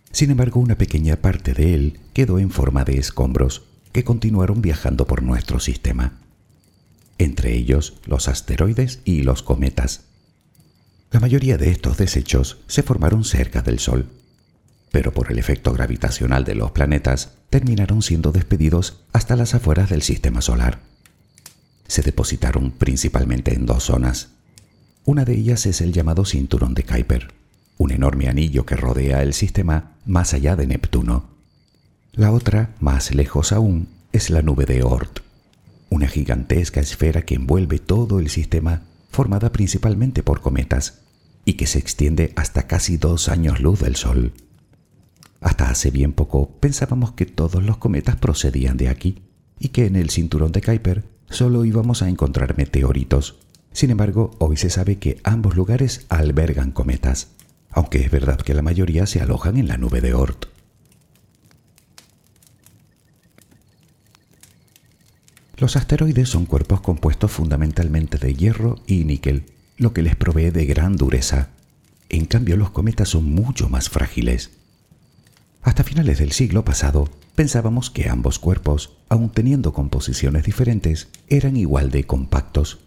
Sin 0.09 0.31
embargo, 0.31 0.61
una 0.61 0.77
pequeña 0.77 1.17
parte 1.17 1.53
de 1.53 1.73
él 1.73 1.99
quedó 2.13 2.39
en 2.39 2.49
forma 2.49 2.85
de 2.85 2.97
escombros 2.97 3.63
que 3.91 4.05
continuaron 4.05 4.61
viajando 4.61 5.05
por 5.05 5.21
nuestro 5.21 5.59
sistema, 5.59 6.13
entre 7.17 7.55
ellos 7.55 7.95
los 8.05 8.29
asteroides 8.29 9.01
y 9.03 9.23
los 9.23 9.43
cometas. 9.43 10.05
La 11.11 11.19
mayoría 11.19 11.57
de 11.57 11.71
estos 11.71 11.97
desechos 11.97 12.59
se 12.67 12.81
formaron 12.81 13.25
cerca 13.25 13.61
del 13.61 13.79
Sol, 13.79 14.07
pero 14.93 15.11
por 15.11 15.29
el 15.29 15.39
efecto 15.39 15.73
gravitacional 15.73 16.45
de 16.45 16.55
los 16.55 16.71
planetas 16.71 17.33
terminaron 17.49 18.01
siendo 18.01 18.31
despedidos 18.31 19.01
hasta 19.11 19.35
las 19.35 19.53
afueras 19.53 19.89
del 19.89 20.03
sistema 20.03 20.39
solar. 20.39 20.79
Se 21.89 22.01
depositaron 22.01 22.71
principalmente 22.71 23.53
en 23.53 23.65
dos 23.65 23.83
zonas. 23.83 24.38
Una 25.09 25.25
de 25.25 25.33
ellas 25.33 25.65
es 25.65 25.81
el 25.81 25.91
llamado 25.91 26.23
cinturón 26.23 26.75
de 26.75 26.83
Kuiper, 26.83 27.33
un 27.79 27.89
enorme 27.89 28.27
anillo 28.27 28.67
que 28.67 28.75
rodea 28.75 29.23
el 29.23 29.33
sistema 29.33 29.95
más 30.05 30.35
allá 30.35 30.55
de 30.55 30.67
Neptuno. 30.67 31.31
La 32.13 32.31
otra, 32.31 32.75
más 32.79 33.15
lejos 33.15 33.51
aún, 33.51 33.87
es 34.11 34.29
la 34.29 34.43
nube 34.43 34.67
de 34.67 34.83
Oort, 34.83 35.21
una 35.89 36.07
gigantesca 36.07 36.79
esfera 36.79 37.23
que 37.23 37.33
envuelve 37.33 37.79
todo 37.79 38.19
el 38.19 38.29
sistema 38.29 38.83
formada 39.09 39.51
principalmente 39.51 40.21
por 40.21 40.41
cometas 40.41 40.99
y 41.43 41.53
que 41.53 41.65
se 41.65 41.79
extiende 41.79 42.31
hasta 42.35 42.67
casi 42.67 42.97
dos 42.97 43.29
años 43.29 43.61
luz 43.61 43.79
del 43.79 43.95
Sol. 43.95 44.33
Hasta 45.41 45.71
hace 45.71 45.89
bien 45.89 46.13
poco 46.13 46.51
pensábamos 46.59 47.13
que 47.13 47.25
todos 47.25 47.63
los 47.63 47.77
cometas 47.77 48.15
procedían 48.17 48.77
de 48.77 48.89
aquí 48.89 49.23
y 49.57 49.69
que 49.69 49.87
en 49.87 49.95
el 49.95 50.11
cinturón 50.11 50.51
de 50.51 50.61
Kuiper 50.61 51.03
solo 51.31 51.65
íbamos 51.65 52.03
a 52.03 52.09
encontrar 52.09 52.55
meteoritos. 52.57 53.48
Sin 53.71 53.91
embargo, 53.91 54.31
hoy 54.39 54.57
se 54.57 54.69
sabe 54.69 54.97
que 54.97 55.19
ambos 55.23 55.55
lugares 55.55 56.05
albergan 56.09 56.71
cometas 56.71 57.29
aunque 57.71 57.99
es 57.99 58.11
verdad 58.11 58.37
que 58.37 58.53
la 58.53 58.61
mayoría 58.61 59.05
se 59.05 59.21
alojan 59.21 59.57
en 59.57 59.67
la 59.67 59.77
nube 59.77 60.01
de 60.01 60.13
Oort. 60.13 60.45
Los 65.57 65.75
asteroides 65.75 66.29
son 66.29 66.45
cuerpos 66.45 66.81
compuestos 66.81 67.31
fundamentalmente 67.31 68.17
de 68.17 68.33
hierro 68.33 68.81
y 68.87 69.03
níquel, 69.03 69.45
lo 69.77 69.93
que 69.93 70.01
les 70.01 70.15
provee 70.15 70.51
de 70.51 70.65
gran 70.65 70.95
dureza. 70.95 71.49
En 72.07 72.25
cambio, 72.25 72.55
los 72.55 72.71
cometas 72.71 73.09
son 73.09 73.29
mucho 73.29 73.69
más 73.69 73.89
frágiles. 73.89 74.51
Hasta 75.61 75.83
finales 75.83 76.19
del 76.19 76.31
siglo 76.31 76.63
pasado, 76.63 77.09
pensábamos 77.35 77.89
que 77.89 78.09
ambos 78.09 78.39
cuerpos, 78.39 78.97
aun 79.09 79.29
teniendo 79.29 79.73
composiciones 79.73 80.45
diferentes, 80.45 81.09
eran 81.27 81.57
igual 81.57 81.91
de 81.91 82.05
compactos 82.05 82.79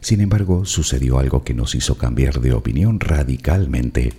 sin 0.00 0.20
embargo, 0.20 0.64
sucedió 0.64 1.18
algo 1.18 1.44
que 1.44 1.54
nos 1.54 1.74
hizo 1.74 1.96
cambiar 1.96 2.40
de 2.40 2.52
opinión 2.52 3.00
radicalmente. 3.00 4.14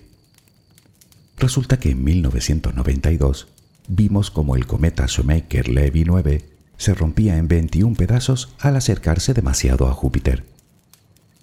Resulta 1.37 1.79
que 1.79 1.91
en 1.91 2.03
1992 2.03 3.47
vimos 3.87 4.29
como 4.29 4.55
el 4.55 4.67
cometa 4.67 5.05
Shoemaker-Levy 5.07 6.03
9 6.05 6.45
se 6.77 6.93
rompía 6.93 7.37
en 7.37 7.47
21 7.47 7.95
pedazos 7.95 8.53
al 8.59 8.75
acercarse 8.75 9.33
demasiado 9.33 9.87
a 9.87 9.93
Júpiter. 9.93 10.45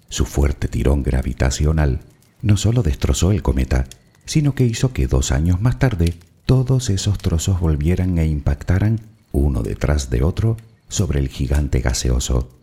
Su 0.07 0.25
fuerte 0.25 0.67
tirón 0.67 1.03
gravitacional 1.03 2.01
no 2.41 2.57
solo 2.57 2.81
destrozó 2.81 3.31
el 3.31 3.41
cometa, 3.41 3.85
sino 4.25 4.55
que 4.55 4.65
hizo 4.65 4.93
que 4.93 5.07
dos 5.07 5.31
años 5.31 5.61
más 5.61 5.79
tarde 5.79 6.15
todos 6.45 6.89
esos 6.89 7.17
trozos 7.17 7.59
volvieran 7.59 8.17
e 8.17 8.25
impactaran 8.25 9.01
uno 9.31 9.63
detrás 9.63 10.09
de 10.09 10.23
otro 10.23 10.57
sobre 10.87 11.19
el 11.19 11.27
gigante 11.27 11.81
gaseoso. 11.81 12.58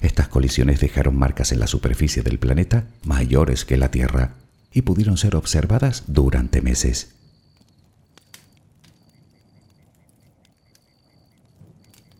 Estas 0.00 0.28
colisiones 0.28 0.80
dejaron 0.80 1.16
marcas 1.16 1.52
en 1.52 1.60
la 1.60 1.66
superficie 1.66 2.22
del 2.22 2.38
planeta 2.38 2.86
mayores 3.04 3.64
que 3.64 3.76
la 3.76 3.90
Tierra 3.90 4.34
y 4.72 4.82
pudieron 4.82 5.16
ser 5.16 5.36
observadas 5.36 6.04
durante 6.06 6.62
meses. 6.62 7.14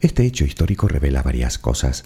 Este 0.00 0.24
hecho 0.24 0.44
histórico 0.44 0.88
revela 0.88 1.22
varias 1.22 1.58
cosas. 1.58 2.04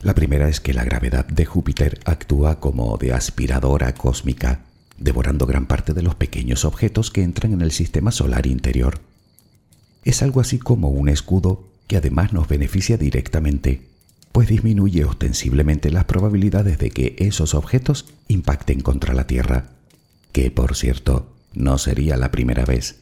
La 0.00 0.14
primera 0.14 0.48
es 0.48 0.60
que 0.60 0.74
la 0.74 0.84
gravedad 0.84 1.26
de 1.26 1.44
Júpiter 1.44 2.00
actúa 2.04 2.60
como 2.60 2.96
de 2.98 3.12
aspiradora 3.12 3.94
cósmica, 3.94 4.60
devorando 4.98 5.46
gran 5.46 5.66
parte 5.66 5.92
de 5.92 6.02
los 6.02 6.14
pequeños 6.14 6.64
objetos 6.64 7.10
que 7.10 7.22
entran 7.22 7.52
en 7.52 7.62
el 7.62 7.72
sistema 7.72 8.12
solar 8.12 8.46
interior. 8.46 9.00
Es 10.04 10.22
algo 10.22 10.40
así 10.40 10.58
como 10.58 10.90
un 10.90 11.08
escudo 11.08 11.68
que 11.86 11.96
además 11.96 12.32
nos 12.32 12.48
beneficia 12.48 12.96
directamente 12.96 13.93
pues 14.34 14.48
disminuye 14.48 15.04
ostensiblemente 15.04 15.92
las 15.92 16.06
probabilidades 16.06 16.76
de 16.78 16.90
que 16.90 17.14
esos 17.20 17.54
objetos 17.54 18.06
impacten 18.26 18.80
contra 18.80 19.14
la 19.14 19.28
Tierra, 19.28 19.66
que 20.32 20.50
por 20.50 20.74
cierto 20.74 21.32
no 21.52 21.78
sería 21.78 22.16
la 22.16 22.32
primera 22.32 22.64
vez. 22.64 22.96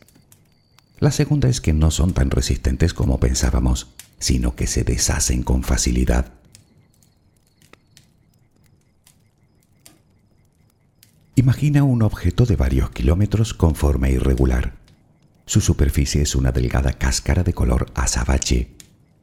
La 1.00 1.10
segunda 1.10 1.48
es 1.48 1.62
que 1.62 1.72
no 1.72 1.90
son 1.90 2.12
tan 2.12 2.30
resistentes 2.30 2.92
como 2.92 3.18
pensábamos, 3.18 3.88
sino 4.18 4.54
que 4.54 4.66
se 4.66 4.84
deshacen 4.84 5.42
con 5.42 5.62
facilidad. 5.62 6.34
Imagina 11.34 11.82
un 11.82 12.02
objeto 12.02 12.44
de 12.44 12.56
varios 12.56 12.90
kilómetros 12.90 13.54
con 13.54 13.74
forma 13.74 14.10
irregular. 14.10 14.74
Su 15.46 15.62
superficie 15.62 16.20
es 16.20 16.34
una 16.34 16.52
delgada 16.52 16.92
cáscara 16.92 17.42
de 17.42 17.54
color 17.54 17.90
azabache 17.94 18.68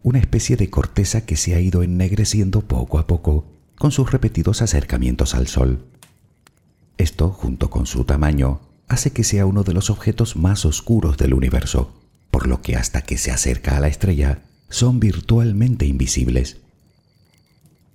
una 0.03 0.19
especie 0.19 0.55
de 0.55 0.69
corteza 0.69 1.25
que 1.25 1.35
se 1.35 1.55
ha 1.55 1.59
ido 1.59 1.83
ennegreciendo 1.83 2.61
poco 2.61 2.99
a 2.99 3.07
poco 3.07 3.45
con 3.77 3.91
sus 3.91 4.11
repetidos 4.11 4.61
acercamientos 4.61 5.35
al 5.35 5.47
sol. 5.47 5.85
Esto, 6.97 7.29
junto 7.29 7.69
con 7.69 7.85
su 7.85 8.03
tamaño, 8.03 8.61
hace 8.87 9.11
que 9.11 9.23
sea 9.23 9.45
uno 9.45 9.63
de 9.63 9.73
los 9.73 9.89
objetos 9.89 10.35
más 10.35 10.65
oscuros 10.65 11.17
del 11.17 11.33
universo, 11.33 11.93
por 12.31 12.47
lo 12.47 12.61
que 12.61 12.75
hasta 12.75 13.01
que 13.01 13.17
se 13.17 13.31
acerca 13.31 13.77
a 13.77 13.79
la 13.79 13.87
estrella 13.87 14.41
son 14.69 14.99
virtualmente 14.99 15.85
invisibles. 15.85 16.57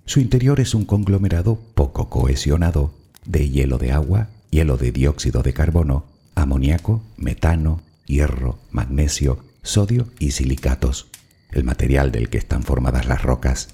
Su 0.05 0.19
interior 0.19 0.59
es 0.59 0.73
un 0.73 0.85
conglomerado 0.85 1.59
poco 1.73 2.09
cohesionado 2.09 2.93
de 3.25 3.49
hielo 3.49 3.77
de 3.77 3.91
agua, 3.91 4.29
hielo 4.51 4.77
de 4.77 4.91
dióxido 4.91 5.41
de 5.41 5.53
carbono, 5.53 6.05
amoníaco, 6.35 7.01
metano, 7.17 7.81
hierro, 8.05 8.59
magnesio, 8.71 9.39
sodio 9.63 10.07
y 10.19 10.31
silicatos, 10.31 11.07
el 11.55 11.63
material 11.63 12.11
del 12.11 12.29
que 12.29 12.37
están 12.37 12.63
formadas 12.63 13.07
las 13.07 13.23
rocas, 13.23 13.69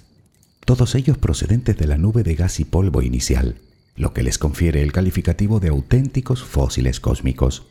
todos 0.66 0.96
ellos 0.96 1.18
procedentes 1.18 1.76
de 1.78 1.88
la 1.88 1.98
nube 1.98 2.24
de 2.24 2.36
gas 2.36 2.60
y 2.60 2.66
polvo 2.66 3.02
inicial, 3.02 3.56
lo 3.96 4.14
que 4.14 4.24
les 4.24 4.38
confiere 4.38 4.82
el 4.82 4.92
calificativo 4.92 5.60
de 5.60 5.70
auténticos 5.70 6.44
fósiles 6.44 7.00
cósmicos. 7.00 7.68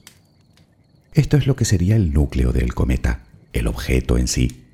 Esto 1.14 1.36
es 1.36 1.46
lo 1.46 1.56
que 1.56 1.64
sería 1.64 1.96
el 1.96 2.12
núcleo 2.12 2.52
del 2.52 2.74
cometa, 2.74 3.24
el 3.52 3.68
objeto 3.68 4.18
en 4.18 4.28
sí. 4.28 4.64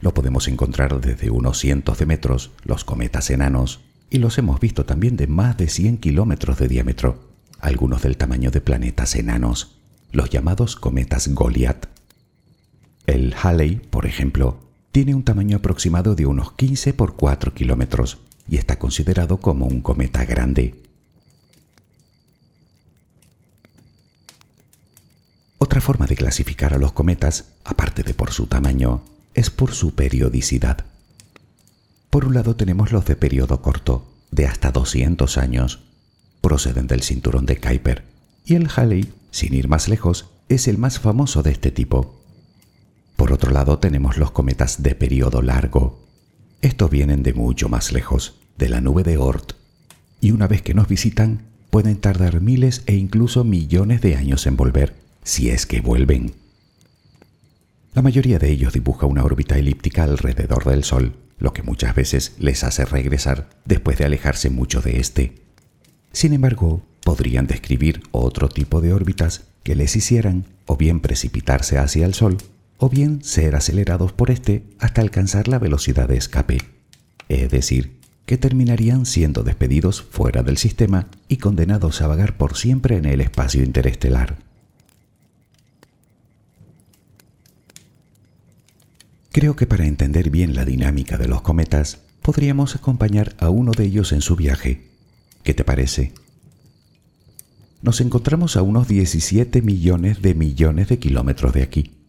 Lo 0.00 0.12
podemos 0.12 0.48
encontrar 0.48 1.00
desde 1.00 1.30
unos 1.30 1.58
cientos 1.58 1.98
de 1.98 2.06
metros, 2.06 2.50
los 2.64 2.84
cometas 2.84 3.30
enanos, 3.30 3.80
y 4.10 4.18
los 4.18 4.36
hemos 4.38 4.60
visto 4.60 4.84
también 4.84 5.16
de 5.16 5.26
más 5.26 5.56
de 5.56 5.68
100 5.68 5.98
kilómetros 5.98 6.58
de 6.58 6.68
diámetro, 6.68 7.30
algunos 7.60 8.02
del 8.02 8.16
tamaño 8.16 8.50
de 8.50 8.60
planetas 8.60 9.14
enanos, 9.14 9.78
los 10.12 10.30
llamados 10.30 10.76
cometas 10.76 11.28
Goliath. 11.28 11.93
El 13.06 13.34
Halley, 13.34 13.76
por 13.76 14.06
ejemplo, 14.06 14.58
tiene 14.92 15.14
un 15.14 15.24
tamaño 15.24 15.58
aproximado 15.58 16.14
de 16.14 16.26
unos 16.26 16.52
15 16.52 16.94
por 16.94 17.16
4 17.16 17.52
kilómetros 17.52 18.18
y 18.48 18.56
está 18.56 18.78
considerado 18.78 19.38
como 19.38 19.66
un 19.66 19.80
cometa 19.80 20.24
grande. 20.24 20.74
Otra 25.58 25.80
forma 25.80 26.06
de 26.06 26.16
clasificar 26.16 26.74
a 26.74 26.78
los 26.78 26.92
cometas, 26.92 27.46
aparte 27.64 28.02
de 28.02 28.14
por 28.14 28.32
su 28.32 28.46
tamaño, 28.46 29.02
es 29.34 29.50
por 29.50 29.72
su 29.72 29.94
periodicidad. 29.94 30.84
Por 32.10 32.26
un 32.26 32.34
lado 32.34 32.54
tenemos 32.54 32.92
los 32.92 33.04
de 33.06 33.16
periodo 33.16 33.60
corto, 33.60 34.06
de 34.30 34.46
hasta 34.46 34.70
200 34.70 35.36
años, 35.38 35.80
proceden 36.40 36.86
del 36.86 37.02
cinturón 37.02 37.46
de 37.46 37.58
Kuiper, 37.58 38.04
y 38.44 38.54
el 38.54 38.68
Halley, 38.74 39.12
sin 39.30 39.54
ir 39.54 39.68
más 39.68 39.88
lejos, 39.88 40.26
es 40.48 40.68
el 40.68 40.78
más 40.78 41.00
famoso 41.00 41.42
de 41.42 41.50
este 41.50 41.70
tipo. 41.70 42.23
Por 43.16 43.32
otro 43.32 43.52
lado 43.52 43.78
tenemos 43.78 44.16
los 44.16 44.30
cometas 44.30 44.82
de 44.82 44.94
periodo 44.94 45.42
largo. 45.42 46.04
Estos 46.62 46.90
vienen 46.90 47.22
de 47.22 47.34
mucho 47.34 47.68
más 47.68 47.92
lejos, 47.92 48.40
de 48.58 48.68
la 48.68 48.80
nube 48.80 49.02
de 49.02 49.16
Oort, 49.16 49.52
y 50.20 50.30
una 50.30 50.46
vez 50.46 50.62
que 50.62 50.74
nos 50.74 50.88
visitan, 50.88 51.42
pueden 51.70 51.96
tardar 51.96 52.40
miles 52.40 52.82
e 52.86 52.94
incluso 52.94 53.44
millones 53.44 54.00
de 54.00 54.16
años 54.16 54.46
en 54.46 54.56
volver, 54.56 54.94
si 55.22 55.50
es 55.50 55.66
que 55.66 55.80
vuelven. 55.80 56.34
La 57.94 58.02
mayoría 58.02 58.38
de 58.38 58.50
ellos 58.50 58.72
dibuja 58.72 59.06
una 59.06 59.24
órbita 59.24 59.58
elíptica 59.58 60.04
alrededor 60.04 60.64
del 60.64 60.84
Sol, 60.84 61.14
lo 61.38 61.52
que 61.52 61.62
muchas 61.62 61.94
veces 61.94 62.34
les 62.38 62.64
hace 62.64 62.84
regresar 62.84 63.50
después 63.64 63.98
de 63.98 64.04
alejarse 64.04 64.50
mucho 64.50 64.80
de 64.80 64.98
éste. 64.98 65.34
Sin 66.12 66.32
embargo, 66.32 66.82
podrían 67.04 67.46
describir 67.46 68.02
otro 68.12 68.48
tipo 68.48 68.80
de 68.80 68.92
órbitas 68.92 69.44
que 69.62 69.74
les 69.74 69.94
hicieran 69.96 70.46
o 70.66 70.76
bien 70.76 71.00
precipitarse 71.00 71.78
hacia 71.78 72.06
el 72.06 72.14
Sol 72.14 72.38
o 72.84 72.90
bien 72.90 73.24
ser 73.24 73.56
acelerados 73.56 74.12
por 74.12 74.30
éste 74.30 74.66
hasta 74.78 75.00
alcanzar 75.00 75.48
la 75.48 75.58
velocidad 75.58 76.06
de 76.06 76.18
escape, 76.18 76.58
es 77.30 77.50
decir, 77.50 77.98
que 78.26 78.36
terminarían 78.36 79.06
siendo 79.06 79.42
despedidos 79.42 80.02
fuera 80.02 80.42
del 80.42 80.58
sistema 80.58 81.08
y 81.26 81.38
condenados 81.38 82.02
a 82.02 82.08
vagar 82.08 82.36
por 82.36 82.58
siempre 82.58 82.98
en 82.98 83.06
el 83.06 83.22
espacio 83.22 83.62
interestelar. 83.62 84.36
Creo 89.32 89.56
que 89.56 89.66
para 89.66 89.86
entender 89.86 90.28
bien 90.28 90.54
la 90.54 90.66
dinámica 90.66 91.16
de 91.16 91.28
los 91.28 91.40
cometas, 91.40 92.00
podríamos 92.20 92.76
acompañar 92.76 93.34
a 93.38 93.48
uno 93.48 93.72
de 93.72 93.84
ellos 93.84 94.12
en 94.12 94.20
su 94.20 94.36
viaje. 94.36 94.90
¿Qué 95.42 95.54
te 95.54 95.64
parece? 95.64 96.12
Nos 97.80 98.02
encontramos 98.02 98.58
a 98.58 98.62
unos 98.62 98.88
17 98.88 99.62
millones 99.62 100.20
de 100.20 100.34
millones 100.34 100.88
de 100.88 100.98
kilómetros 100.98 101.54
de 101.54 101.62
aquí 101.62 102.03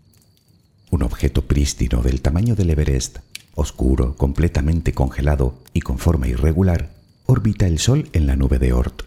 un 0.95 1.03
objeto 1.03 1.41
prístino 1.41 2.01
del 2.01 2.21
tamaño 2.21 2.55
del 2.55 2.69
Everest, 2.69 3.17
oscuro, 3.53 4.15
completamente 4.15 4.93
congelado 4.93 5.59
y 5.73 5.81
con 5.81 5.99
forma 5.99 6.29
irregular, 6.29 6.89
orbita 7.25 7.67
el 7.67 7.79
Sol 7.79 8.09
en 8.13 8.27
la 8.27 8.37
nube 8.37 8.59
de 8.59 8.71
Oort. 8.71 9.03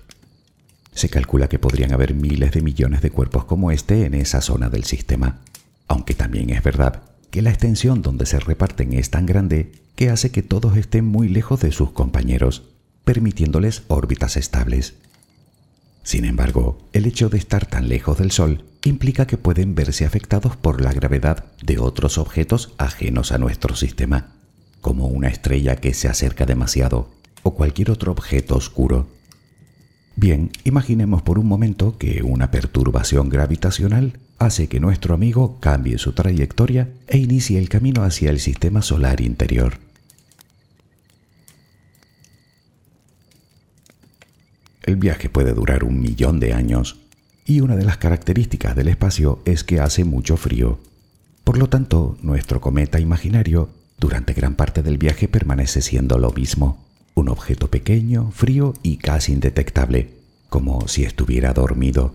Se 0.92 1.08
calcula 1.08 1.48
que 1.48 1.58
podrían 1.58 1.92
haber 1.92 2.12
miles 2.14 2.52
de 2.52 2.60
millones 2.60 3.00
de 3.00 3.10
cuerpos 3.10 3.46
como 3.46 3.70
este 3.70 4.04
en 4.04 4.14
esa 4.14 4.42
zona 4.42 4.68
del 4.68 4.84
sistema, 4.84 5.40
aunque 5.86 6.12
también 6.12 6.50
es 6.50 6.62
verdad 6.62 7.04
que 7.30 7.40
la 7.40 7.50
extensión 7.50 8.02
donde 8.02 8.26
se 8.26 8.38
reparten 8.38 8.92
es 8.92 9.08
tan 9.08 9.24
grande 9.24 9.72
que 9.94 10.10
hace 10.10 10.30
que 10.30 10.42
todos 10.42 10.76
estén 10.76 11.06
muy 11.06 11.28
lejos 11.28 11.60
de 11.60 11.72
sus 11.72 11.92
compañeros, 11.92 12.64
permitiéndoles 13.04 13.82
órbitas 13.88 14.36
estables. 14.36 14.94
Sin 16.02 16.24
embargo, 16.24 16.78
el 16.92 17.06
hecho 17.06 17.28
de 17.28 17.38
estar 17.38 17.66
tan 17.66 17.88
lejos 17.88 18.18
del 18.18 18.30
Sol 18.30 18.64
implica 18.84 19.26
que 19.26 19.36
pueden 19.36 19.74
verse 19.74 20.04
afectados 20.04 20.56
por 20.56 20.80
la 20.80 20.92
gravedad 20.92 21.44
de 21.62 21.78
otros 21.78 22.18
objetos 22.18 22.72
ajenos 22.78 23.32
a 23.32 23.38
nuestro 23.38 23.76
sistema, 23.76 24.32
como 24.80 25.06
una 25.08 25.28
estrella 25.28 25.76
que 25.76 25.94
se 25.94 26.08
acerca 26.08 26.46
demasiado 26.46 27.10
o 27.42 27.54
cualquier 27.54 27.90
otro 27.90 28.12
objeto 28.12 28.56
oscuro. 28.56 29.08
Bien, 30.16 30.50
imaginemos 30.64 31.22
por 31.22 31.38
un 31.38 31.46
momento 31.46 31.96
que 31.96 32.22
una 32.22 32.50
perturbación 32.50 33.28
gravitacional 33.28 34.18
hace 34.38 34.68
que 34.68 34.80
nuestro 34.80 35.14
amigo 35.14 35.58
cambie 35.60 35.98
su 35.98 36.12
trayectoria 36.12 36.88
e 37.06 37.18
inicie 37.18 37.58
el 37.58 37.68
camino 37.68 38.02
hacia 38.02 38.30
el 38.30 38.40
sistema 38.40 38.82
solar 38.82 39.20
interior. 39.20 39.78
El 44.88 44.96
viaje 44.96 45.28
puede 45.28 45.52
durar 45.52 45.84
un 45.84 46.00
millón 46.00 46.40
de 46.40 46.54
años 46.54 46.96
y 47.44 47.60
una 47.60 47.76
de 47.76 47.84
las 47.84 47.98
características 47.98 48.74
del 48.74 48.88
espacio 48.88 49.42
es 49.44 49.62
que 49.62 49.80
hace 49.80 50.02
mucho 50.02 50.38
frío. 50.38 50.78
Por 51.44 51.58
lo 51.58 51.68
tanto, 51.68 52.16
nuestro 52.22 52.62
cometa 52.62 52.98
imaginario 52.98 53.68
durante 53.98 54.32
gran 54.32 54.54
parte 54.54 54.82
del 54.82 54.96
viaje 54.96 55.28
permanece 55.28 55.82
siendo 55.82 56.16
lo 56.16 56.32
mismo, 56.32 56.86
un 57.12 57.28
objeto 57.28 57.70
pequeño, 57.70 58.30
frío 58.30 58.72
y 58.82 58.96
casi 58.96 59.34
indetectable, 59.34 60.14
como 60.48 60.88
si 60.88 61.04
estuviera 61.04 61.52
dormido. 61.52 62.14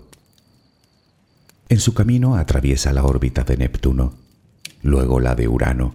En 1.70 1.80
su 1.80 1.94
camino 1.94 2.38
atraviesa 2.38 2.92
la 2.92 3.04
órbita 3.04 3.44
de 3.44 3.56
Neptuno, 3.56 4.16
luego 4.82 5.20
la 5.20 5.36
de 5.36 5.48
Urano, 5.48 5.94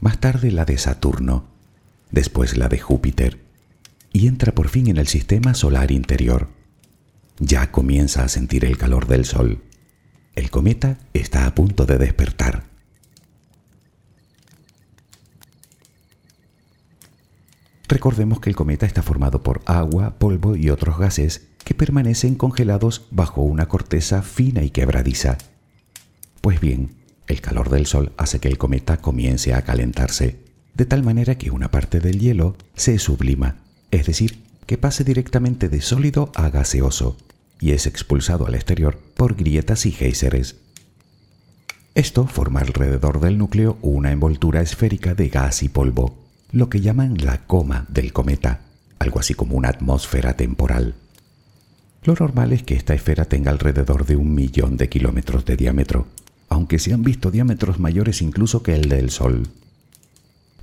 más 0.00 0.18
tarde 0.18 0.50
la 0.50 0.64
de 0.64 0.76
Saturno, 0.76 1.44
después 2.10 2.56
la 2.56 2.68
de 2.68 2.80
Júpiter 2.80 3.49
y 4.12 4.26
entra 4.26 4.52
por 4.52 4.68
fin 4.68 4.88
en 4.88 4.96
el 4.96 5.06
sistema 5.06 5.54
solar 5.54 5.90
interior. 5.90 6.48
Ya 7.38 7.70
comienza 7.70 8.24
a 8.24 8.28
sentir 8.28 8.64
el 8.64 8.76
calor 8.76 9.06
del 9.06 9.24
Sol. 9.24 9.62
El 10.34 10.50
cometa 10.50 10.98
está 11.14 11.46
a 11.46 11.54
punto 11.54 11.86
de 11.86 11.98
despertar. 11.98 12.64
Recordemos 17.88 18.40
que 18.40 18.50
el 18.50 18.56
cometa 18.56 18.86
está 18.86 19.02
formado 19.02 19.42
por 19.42 19.62
agua, 19.66 20.18
polvo 20.18 20.54
y 20.54 20.70
otros 20.70 20.98
gases 20.98 21.48
que 21.64 21.74
permanecen 21.74 22.36
congelados 22.36 23.06
bajo 23.10 23.42
una 23.42 23.66
corteza 23.66 24.22
fina 24.22 24.62
y 24.62 24.70
quebradiza. 24.70 25.38
Pues 26.40 26.60
bien, 26.60 26.94
el 27.26 27.40
calor 27.40 27.68
del 27.68 27.86
Sol 27.86 28.12
hace 28.16 28.38
que 28.38 28.48
el 28.48 28.58
cometa 28.58 28.98
comience 28.98 29.54
a 29.54 29.62
calentarse, 29.62 30.38
de 30.74 30.86
tal 30.86 31.02
manera 31.02 31.36
que 31.36 31.50
una 31.50 31.70
parte 31.70 32.00
del 32.00 32.20
hielo 32.20 32.56
se 32.74 32.98
sublima 32.98 33.56
es 33.90 34.06
decir, 34.06 34.42
que 34.66 34.78
pase 34.78 35.04
directamente 35.04 35.68
de 35.68 35.80
sólido 35.80 36.30
a 36.34 36.48
gaseoso 36.48 37.16
y 37.60 37.72
es 37.72 37.86
expulsado 37.86 38.46
al 38.46 38.54
exterior 38.54 38.98
por 39.16 39.34
grietas 39.34 39.86
y 39.86 39.92
géiseres. 39.92 40.56
Esto 41.94 42.26
forma 42.26 42.60
alrededor 42.60 43.20
del 43.20 43.36
núcleo 43.36 43.78
una 43.82 44.12
envoltura 44.12 44.60
esférica 44.62 45.14
de 45.14 45.28
gas 45.28 45.62
y 45.62 45.68
polvo, 45.68 46.16
lo 46.52 46.70
que 46.70 46.80
llaman 46.80 47.16
la 47.18 47.46
coma 47.46 47.86
del 47.88 48.12
cometa, 48.12 48.60
algo 48.98 49.18
así 49.18 49.34
como 49.34 49.56
una 49.56 49.70
atmósfera 49.70 50.36
temporal. 50.36 50.94
Lo 52.04 52.14
normal 52.14 52.52
es 52.52 52.62
que 52.62 52.74
esta 52.74 52.94
esfera 52.94 53.24
tenga 53.24 53.50
alrededor 53.50 54.06
de 54.06 54.16
un 54.16 54.34
millón 54.34 54.76
de 54.76 54.88
kilómetros 54.88 55.44
de 55.44 55.56
diámetro, 55.56 56.06
aunque 56.48 56.78
se 56.78 56.92
han 56.92 57.02
visto 57.02 57.30
diámetros 57.30 57.78
mayores 57.78 58.22
incluso 58.22 58.62
que 58.62 58.74
el 58.74 58.88
del 58.88 59.10
Sol. 59.10 59.48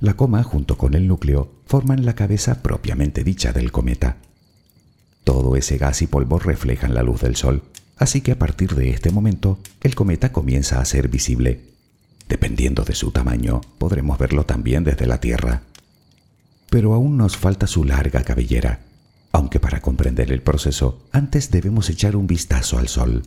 La 0.00 0.14
coma, 0.14 0.44
junto 0.44 0.78
con 0.78 0.94
el 0.94 1.08
núcleo, 1.08 1.50
forman 1.66 2.04
la 2.04 2.14
cabeza 2.14 2.62
propiamente 2.62 3.24
dicha 3.24 3.52
del 3.52 3.72
cometa. 3.72 4.16
Todo 5.24 5.56
ese 5.56 5.76
gas 5.76 6.02
y 6.02 6.06
polvo 6.06 6.38
reflejan 6.38 6.94
la 6.94 7.02
luz 7.02 7.20
del 7.20 7.34
Sol, 7.34 7.64
así 7.96 8.20
que 8.20 8.32
a 8.32 8.38
partir 8.38 8.74
de 8.74 8.90
este 8.90 9.10
momento 9.10 9.58
el 9.82 9.94
cometa 9.94 10.32
comienza 10.32 10.80
a 10.80 10.84
ser 10.84 11.08
visible. 11.08 11.64
Dependiendo 12.28 12.84
de 12.84 12.94
su 12.94 13.10
tamaño, 13.10 13.60
podremos 13.78 14.18
verlo 14.18 14.44
también 14.44 14.84
desde 14.84 15.06
la 15.06 15.20
Tierra. 15.20 15.62
Pero 16.70 16.94
aún 16.94 17.16
nos 17.16 17.36
falta 17.36 17.66
su 17.66 17.84
larga 17.84 18.22
cabellera, 18.22 18.80
aunque 19.32 19.58
para 19.58 19.80
comprender 19.80 20.30
el 20.30 20.42
proceso 20.42 21.02
antes 21.10 21.50
debemos 21.50 21.90
echar 21.90 22.14
un 22.14 22.26
vistazo 22.26 22.78
al 22.78 22.88
Sol. 22.88 23.24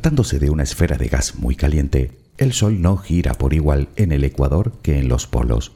Tratándose 0.00 0.38
de 0.38 0.48
una 0.48 0.62
esfera 0.62 0.96
de 0.96 1.08
gas 1.08 1.34
muy 1.34 1.56
caliente, 1.56 2.12
el 2.38 2.54
Sol 2.54 2.80
no 2.80 2.96
gira 2.96 3.34
por 3.34 3.52
igual 3.52 3.90
en 3.96 4.12
el 4.12 4.24
ecuador 4.24 4.72
que 4.80 4.98
en 4.98 5.08
los 5.08 5.26
polos. 5.26 5.72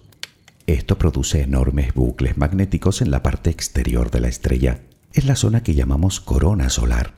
Esto 0.67 0.97
produce 0.97 1.43
enormes 1.43 1.93
bucles 1.93 2.39
magnéticos 2.39 3.03
en 3.03 3.11
la 3.11 3.23
parte 3.23 3.51
exterior 3.51 4.11
de 4.11 4.21
la 4.21 4.29
estrella, 4.29 4.81
en 5.13 5.27
la 5.27 5.37
zona 5.37 5.63
que 5.63 5.75
llamamos 5.75 6.21
corona 6.21 6.71
solar. 6.71 7.13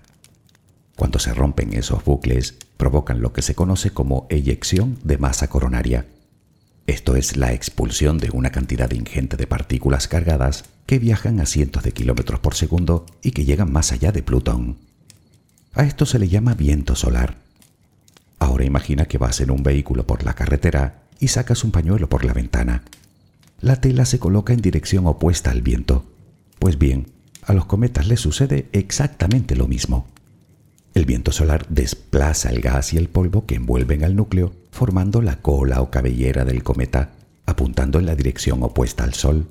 Cuando 0.97 1.21
se 1.21 1.33
rompen 1.33 1.75
esos 1.75 2.05
bucles, 2.05 2.57
provocan 2.77 3.21
lo 3.21 3.33
que 3.33 3.43
se 3.43 3.55
conoce 3.55 3.91
como 3.91 4.27
eyección 4.29 4.99
de 5.05 5.17
masa 5.17 5.47
coronaria. 5.47 6.07
Esto 6.89 7.15
es 7.15 7.37
la 7.37 7.53
expulsión 7.53 8.19
de 8.19 8.31
una 8.33 8.51
cantidad 8.51 8.91
ingente 8.91 9.37
de 9.37 9.47
partículas 9.47 10.09
cargadas 10.09 10.65
que 10.87 10.99
viajan 10.99 11.39
a 11.39 11.47
cientos 11.47 11.85
de 11.85 11.93
kilómetros 11.93 12.41
por 12.41 12.57
segundo 12.57 13.07
y 13.23 13.31
que 13.31 13.45
llegan 13.45 13.71
más 13.71 13.93
allá 13.93 14.11
de 14.11 14.25
Plutón. 14.25 14.86
A 15.77 15.85
esto 15.85 16.07
se 16.07 16.19
le 16.19 16.29
llama 16.29 16.55
viento 16.55 16.97
solar. 16.97 17.37
Ahora 18.39 18.65
imagina 18.65 19.05
que 19.05 19.19
vas 19.19 19.43
en 19.43 19.51
un 19.51 19.63
vehículo 19.63 20.07
por 20.07 20.25
la 20.25 20.33
carretera 20.33 21.03
y 21.21 21.29
sacas 21.29 21.65
un 21.65 21.71
pañuelo 21.71 22.09
por 22.09 22.25
la 22.25 22.33
ventana. 22.33 22.83
La 23.61 23.79
tela 23.79 24.07
se 24.07 24.19
coloca 24.19 24.55
en 24.55 24.63
dirección 24.63 25.07
opuesta 25.07 25.51
al 25.51 25.61
viento. 25.61 26.07
Pues 26.59 26.79
bien, 26.79 27.09
a 27.43 27.53
los 27.53 27.67
cometas 27.67 28.09
les 28.09 28.21
sucede 28.21 28.69
exactamente 28.73 29.55
lo 29.55 29.69
mismo. 29.69 30.07
El 30.95 31.05
viento 31.05 31.31
solar 31.31 31.67
desplaza 31.69 32.49
el 32.49 32.63
gas 32.63 32.95
y 32.95 32.97
el 32.97 33.11
polvo 33.11 33.45
que 33.45 33.57
envuelven 33.57 34.03
al 34.03 34.17
núcleo, 34.17 34.55
formando 34.71 35.21
la 35.21 35.43
cola 35.43 35.83
o 35.83 35.91
cabellera 35.91 36.47
del 36.47 36.63
cometa, 36.63 37.11
apuntando 37.45 37.99
en 37.99 38.07
la 38.07 38.17
dirección 38.17 38.63
opuesta 38.63 39.05
al 39.05 39.13
Sol. 39.13 39.47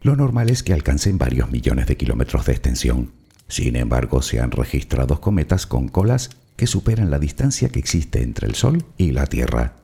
Lo 0.00 0.16
normal 0.16 0.50
es 0.50 0.64
que 0.64 0.72
alcancen 0.72 1.16
varios 1.16 1.48
millones 1.52 1.86
de 1.86 1.96
kilómetros 1.96 2.44
de 2.44 2.52
extensión. 2.52 3.21
Sin 3.52 3.76
embargo, 3.76 4.22
se 4.22 4.40
han 4.40 4.50
registrado 4.50 5.20
cometas 5.20 5.66
con 5.66 5.88
colas 5.88 6.30
que 6.56 6.66
superan 6.66 7.10
la 7.10 7.18
distancia 7.18 7.68
que 7.68 7.78
existe 7.78 8.22
entre 8.22 8.48
el 8.48 8.54
Sol 8.54 8.86
y 8.96 9.10
la 9.10 9.26
Tierra. 9.26 9.74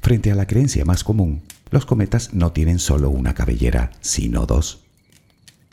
Frente 0.00 0.30
a 0.30 0.36
la 0.36 0.46
creencia 0.46 0.84
más 0.84 1.02
común, 1.02 1.42
los 1.72 1.84
cometas 1.84 2.32
no 2.32 2.52
tienen 2.52 2.78
solo 2.78 3.10
una 3.10 3.34
cabellera, 3.34 3.90
sino 4.02 4.46
dos. 4.46 4.84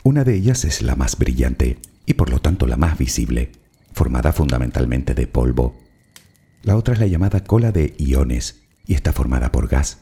Una 0.02 0.24
de 0.24 0.34
ellas 0.34 0.64
es 0.64 0.82
la 0.82 0.96
más 0.96 1.16
brillante 1.16 1.78
y 2.04 2.14
por 2.14 2.30
lo 2.30 2.40
tanto 2.40 2.66
la 2.66 2.76
más 2.76 2.98
visible, 2.98 3.52
formada 3.92 4.32
fundamentalmente 4.32 5.14
de 5.14 5.28
polvo. 5.28 5.78
La 6.64 6.76
otra 6.76 6.94
es 6.94 7.00
la 7.00 7.06
llamada 7.06 7.44
cola 7.44 7.70
de 7.70 7.94
iones 7.96 8.64
y 8.88 8.94
está 8.94 9.12
formada 9.12 9.52
por 9.52 9.68
gas. 9.68 9.98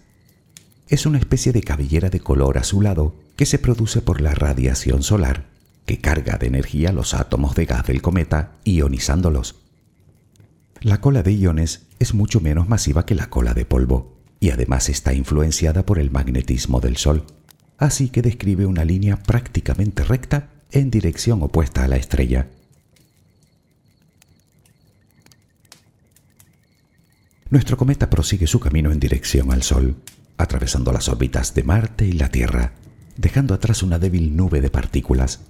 Es 0.89 1.07
una 1.07 1.19
especie 1.19 1.53
de 1.53 1.63
cabellera 1.63 2.11
de 2.11 2.21
color 2.21 2.59
azulado 2.59 3.15
que 3.37 3.47
se 3.47 3.59
produce 3.59 4.03
por 4.03 4.21
la 4.21 4.35
radiación 4.35 5.03
solar, 5.03 5.47
que 5.85 5.99
carga 5.99 6.39
de 6.39 6.47
energía 6.47 6.93
los 6.93 7.15
átomos 7.15 7.55
de 7.55 7.67
gas 7.67 7.87
del 7.87 8.03
cometa, 8.03 8.53
ionizándolos. 8.65 9.57
La 10.81 11.01
cola 11.01 11.23
de 11.23 11.33
iones 11.33 11.83
es 11.99 12.15
mucho 12.15 12.41
menos 12.41 12.69
masiva 12.69 13.07
que 13.07 13.15
la 13.15 13.31
cola 13.31 13.55
de 13.55 13.65
polvo 13.65 14.17
y 14.41 14.51
además 14.51 14.89
está 14.89 15.15
influenciada 15.15 15.85
por 15.85 15.99
el 15.99 16.11
magnetismo 16.11 16.81
del 16.81 16.97
Sol 16.97 17.25
así 17.79 18.09
que 18.09 18.23
describe 18.23 18.67
una 18.67 18.85
línea 18.85 19.17
prácticamente 19.17 20.03
recta 20.05 20.51
en 20.71 20.91
dirección 20.91 21.43
opuesta 21.43 21.85
a 21.85 21.89
la 21.89 21.97
estrella. 21.97 22.49
Nuestro 27.51 27.77
cometa 27.77 28.11
prosigue 28.11 28.47
su 28.47 28.59
camino 28.59 28.91
en 28.91 28.99
dirección 28.99 29.53
al 29.53 29.63
Sol, 29.63 29.97
atravesando 30.39 30.93
las 30.93 31.09
órbitas 31.09 31.55
de 31.55 31.63
Marte 31.63 32.07
y 32.07 32.13
la 32.13 32.29
Tierra, 32.29 32.73
dejando 33.17 33.55
atrás 33.55 33.83
una 33.83 33.99
débil 33.99 34.37
nube 34.37 34.61
de 34.61 34.71
partículas. 34.71 35.41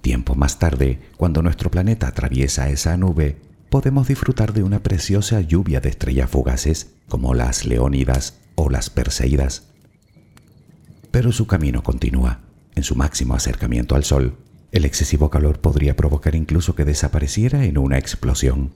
Tiempo 0.00 0.34
más 0.34 0.58
tarde, 0.58 1.00
cuando 1.16 1.42
nuestro 1.42 1.70
planeta 1.70 2.06
atraviesa 2.08 2.68
esa 2.68 2.96
nube, 2.96 3.36
podemos 3.70 4.08
disfrutar 4.08 4.52
de 4.52 4.62
una 4.62 4.82
preciosa 4.82 5.40
lluvia 5.40 5.80
de 5.80 5.88
estrellas 5.88 6.30
fugaces 6.30 6.92
como 7.08 7.34
las 7.34 7.64
Leónidas 7.64 8.38
o 8.54 8.70
las 8.70 8.90
Perseidas 8.90 9.64
pero 11.16 11.32
su 11.32 11.46
camino 11.46 11.82
continúa. 11.82 12.40
En 12.74 12.82
su 12.82 12.94
máximo 12.94 13.32
acercamiento 13.32 13.96
al 13.96 14.04
Sol, 14.04 14.36
el 14.70 14.84
excesivo 14.84 15.30
calor 15.30 15.60
podría 15.60 15.96
provocar 15.96 16.34
incluso 16.34 16.74
que 16.74 16.84
desapareciera 16.84 17.64
en 17.64 17.78
una 17.78 17.96
explosión, 17.96 18.72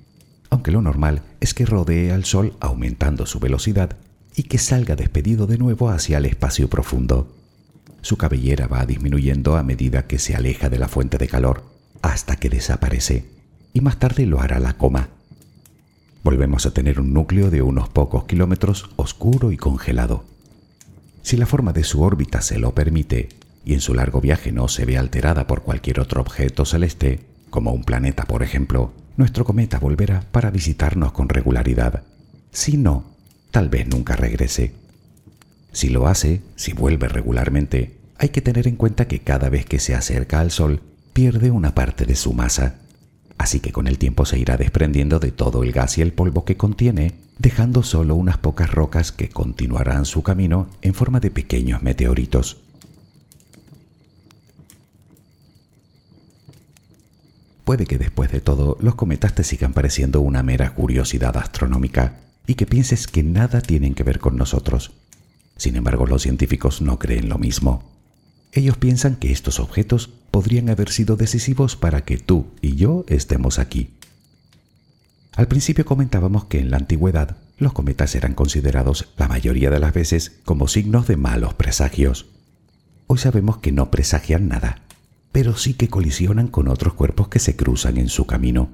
aunque 0.49 0.71
lo 0.71 0.81
normal 0.81 1.21
es 1.41 1.53
que 1.53 1.67
rodee 1.67 2.13
al 2.13 2.25
Sol 2.25 2.57
aumentando 2.59 3.27
su 3.27 3.41
velocidad 3.41 3.99
y 4.41 4.45
que 4.45 4.57
salga 4.57 4.97
despedido 4.97 5.47
de 5.47 5.59
nuevo 5.59 5.91
hacia 5.91 6.17
el 6.17 6.25
espacio 6.25 6.71
profundo. 6.71 7.31
Su 8.01 8.17
cabellera 8.17 8.69
va 8.69 8.87
disminuyendo 8.87 9.59
a 9.59 9.63
medida 9.63 10.07
que 10.07 10.19
se 10.19 10.35
aleja 10.35 10.71
de 10.71 10.79
la 10.79 10.89
fuente 10.89 11.19
de 11.19 11.29
calor, 11.29 11.63
hasta 12.01 12.37
que 12.37 12.49
desaparece, 12.49 13.27
y 13.75 13.83
más 13.83 13.99
tarde 13.99 14.25
lo 14.25 14.41
hará 14.41 14.59
la 14.59 14.79
coma. 14.79 15.11
Volvemos 16.25 16.65
a 16.65 16.71
tener 16.71 17.01
un 17.01 17.13
núcleo 17.13 17.51
de 17.51 17.61
unos 17.61 17.91
pocos 17.91 18.25
kilómetros 18.25 18.89
oscuro 18.97 19.53
y 19.53 19.59
congelado. 19.59 20.25
Si 21.21 21.37
la 21.37 21.45
forma 21.45 21.75
de 21.75 21.85
su 21.85 22.01
órbita 22.01 22.41
se 22.41 22.59
lo 22.59 22.75
permite 22.75 23.29
y 23.63 23.75
en 23.75 23.83
su 23.83 23.93
largo 23.93 24.23
viaje 24.23 24.53
no 24.53 24.69
se 24.69 24.87
ve 24.87 24.97
alterada 24.97 25.47
por 25.47 25.61
cualquier 25.61 26.01
otro 26.01 26.23
objeto 26.23 26.65
celeste, 26.65 27.21
como 27.51 27.73
un 27.73 27.85
planeta 27.85 28.25
por 28.25 28.43
ejemplo, 28.43 28.95
nuestro 29.19 29.45
cometa 29.45 29.79
volverá 29.79 30.25
para 30.33 30.51
visitarnos 30.51 31.13
con 31.13 31.29
regularidad. 31.29 32.05
Si 32.53 32.79
no, 32.79 33.20
tal 33.51 33.69
vez 33.69 33.87
nunca 33.87 34.17
regrese. 34.17 34.73
Si 35.73 35.89
lo 35.89 36.07
hace, 36.07 36.43
si 36.57 36.73
vuelve 36.73 37.09
regularmente, 37.09 37.97
hay 38.19 38.31
que 38.31 38.43
tener 38.43 38.67
en 38.67 38.77
cuenta 38.77 39.07
que 39.09 39.21
cada 39.21 39.49
vez 39.49 39.65
que 39.67 39.79
se 39.79 39.95
acerca 39.95 40.41
al 40.41 40.51
Sol 40.51 40.81
pierde 41.13 41.51
una 41.51 41.75
parte 41.75 42.07
de 42.07 42.17
su 42.17 42.33
masa 42.33 42.77
así 43.41 43.61
que 43.61 43.73
con 43.73 43.87
el 43.87 43.97
tiempo 43.97 44.27
se 44.27 44.39
irá 44.39 44.59
desprendiendo 44.59 45.19
de 45.19 45.33
todo 45.33 45.63
el 45.63 45.73
gas 45.73 45.97
y 45.97 46.03
el 46.03 46.13
polvo 46.13 46.45
que 46.45 46.59
contiene, 46.59 47.15
dejando 47.39 47.83
solo 47.83 48.15
unas 48.15 48.37
pocas 48.37 48.71
rocas 48.71 49.13
que 49.13 49.31
continuarán 49.31 50.05
su 50.05 50.23
camino 50.23 50.69
en 50.83 50.93
forma 50.93 51.21
de 51.21 51.31
pequeños 51.31 51.83
meteoritos. 51.83 52.59
Puede 57.65 57.87
que 57.87 57.97
después 57.97 58.31
de 58.31 58.43
todo 58.43 58.77
los 58.79 58.95
cometas 58.95 59.35
te 59.35 59.43
sigan 59.43 59.73
pareciendo 59.73 60.21
una 60.21 60.43
mera 60.43 60.75
curiosidad 60.75 61.35
astronómica 61.39 62.19
y 62.51 62.57
que 62.57 62.67
pienses 62.67 63.07
que 63.07 63.23
nada 63.23 63.61
tienen 63.61 63.95
que 63.95 64.03
ver 64.03 64.19
con 64.19 64.37
nosotros. 64.37 64.91
Sin 65.57 65.77
embargo, 65.77 66.05
los 66.09 66.23
científicos 66.23 66.83
no 66.83 66.99
creen 66.99 67.29
lo 67.29 67.39
mismo. 67.39 67.89
Ellos 68.51 68.77
piensan 68.77 69.15
que 69.15 69.31
estos 69.31 69.61
objetos 69.61 70.11
podrían 70.33 70.69
haber 70.69 70.91
sido 70.91 71.15
decisivos 71.15 71.77
para 71.77 72.05
que 72.05 72.19
tú 72.19 72.49
y 72.61 72.75
yo 72.75 73.05
estemos 73.07 73.61
aquí. 73.61 73.91
Al 75.37 75.47
principio 75.47 75.85
comentábamos 75.85 76.47
que 76.47 76.59
en 76.59 76.73
la 76.73 76.79
antigüedad 76.79 77.37
los 77.57 77.73
cometas 77.73 78.17
eran 78.17 78.35
considerados 78.35 79.13
la 79.17 79.29
mayoría 79.29 79.71
de 79.71 79.79
las 79.79 79.95
veces 79.95 80.33
como 80.45 80.67
signos 80.67 81.07
de 81.07 81.17
malos 81.17 81.55
presagios. 81.55 82.27
Hoy 83.07 83.19
sabemos 83.19 83.59
que 83.59 83.71
no 83.71 83.93
presagian 83.93 84.49
nada, 84.49 84.83
pero 85.31 85.57
sí 85.57 85.75
que 85.75 85.89
colisionan 85.89 86.49
con 86.49 86.67
otros 86.67 86.95
cuerpos 86.95 87.29
que 87.29 87.39
se 87.39 87.55
cruzan 87.55 87.97
en 87.97 88.09
su 88.09 88.27
camino. 88.27 88.71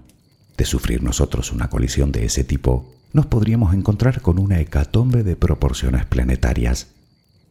De 0.56 0.64
sufrir 0.64 1.02
nosotros 1.02 1.52
una 1.52 1.68
colisión 1.68 2.10
de 2.10 2.24
ese 2.24 2.42
tipo, 2.42 2.95
nos 3.16 3.24
podríamos 3.24 3.72
encontrar 3.72 4.20
con 4.20 4.38
una 4.38 4.60
hecatombe 4.60 5.24
de 5.24 5.36
proporciones 5.36 6.04
planetarias. 6.04 6.88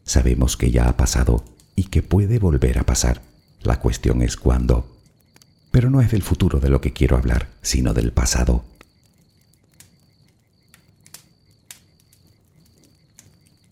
Sabemos 0.03 0.57
que 0.57 0.69
ya 0.69 0.87
ha 0.87 0.95
pasado 0.95 1.43
y 1.75 1.85
que 1.85 2.03
puede 2.03 2.37
volver 2.37 2.77
a 2.77 2.85
pasar. 2.85 3.23
La 3.63 3.79
cuestión 3.79 4.21
es 4.21 4.37
cuándo. 4.37 4.95
Pero 5.71 5.89
no 5.89 6.01
es 6.01 6.11
del 6.11 6.21
futuro 6.21 6.59
de 6.59 6.69
lo 6.69 6.81
que 6.81 6.93
quiero 6.93 7.17
hablar, 7.17 7.47
sino 7.63 7.95
del 7.95 8.13
pasado. 8.13 8.63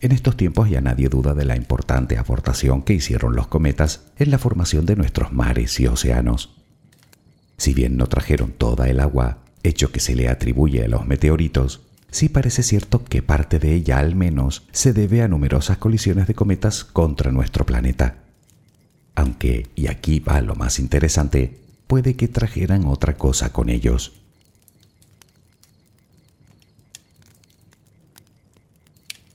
En 0.00 0.10
estos 0.10 0.36
tiempos 0.36 0.68
ya 0.68 0.80
nadie 0.80 1.08
duda 1.08 1.32
de 1.32 1.44
la 1.44 1.54
importante 1.54 2.18
aportación 2.18 2.82
que 2.82 2.94
hicieron 2.94 3.36
los 3.36 3.46
cometas 3.46 4.02
en 4.18 4.32
la 4.32 4.38
formación 4.38 4.84
de 4.84 4.96
nuestros 4.96 5.32
mares 5.32 5.78
y 5.78 5.86
océanos. 5.86 6.56
Si 7.56 7.72
bien 7.72 7.96
no 7.96 8.08
trajeron 8.08 8.50
toda 8.50 8.88
el 8.88 8.98
agua, 8.98 9.43
hecho 9.64 9.90
que 9.90 9.98
se 9.98 10.14
le 10.14 10.28
atribuye 10.28 10.84
a 10.84 10.88
los 10.88 11.06
meteoritos, 11.06 11.80
sí 12.10 12.28
parece 12.28 12.62
cierto 12.62 13.02
que 13.02 13.22
parte 13.22 13.58
de 13.58 13.74
ella 13.74 13.98
al 13.98 14.14
menos 14.14 14.62
se 14.70 14.92
debe 14.92 15.22
a 15.22 15.28
numerosas 15.28 15.78
colisiones 15.78 16.28
de 16.28 16.34
cometas 16.34 16.84
contra 16.84 17.32
nuestro 17.32 17.66
planeta. 17.66 18.18
Aunque, 19.16 19.68
y 19.74 19.88
aquí 19.88 20.20
va 20.20 20.40
lo 20.40 20.54
más 20.54 20.78
interesante, 20.78 21.58
puede 21.86 22.14
que 22.14 22.28
trajeran 22.28 22.84
otra 22.84 23.16
cosa 23.16 23.52
con 23.52 23.68
ellos. 23.68 24.12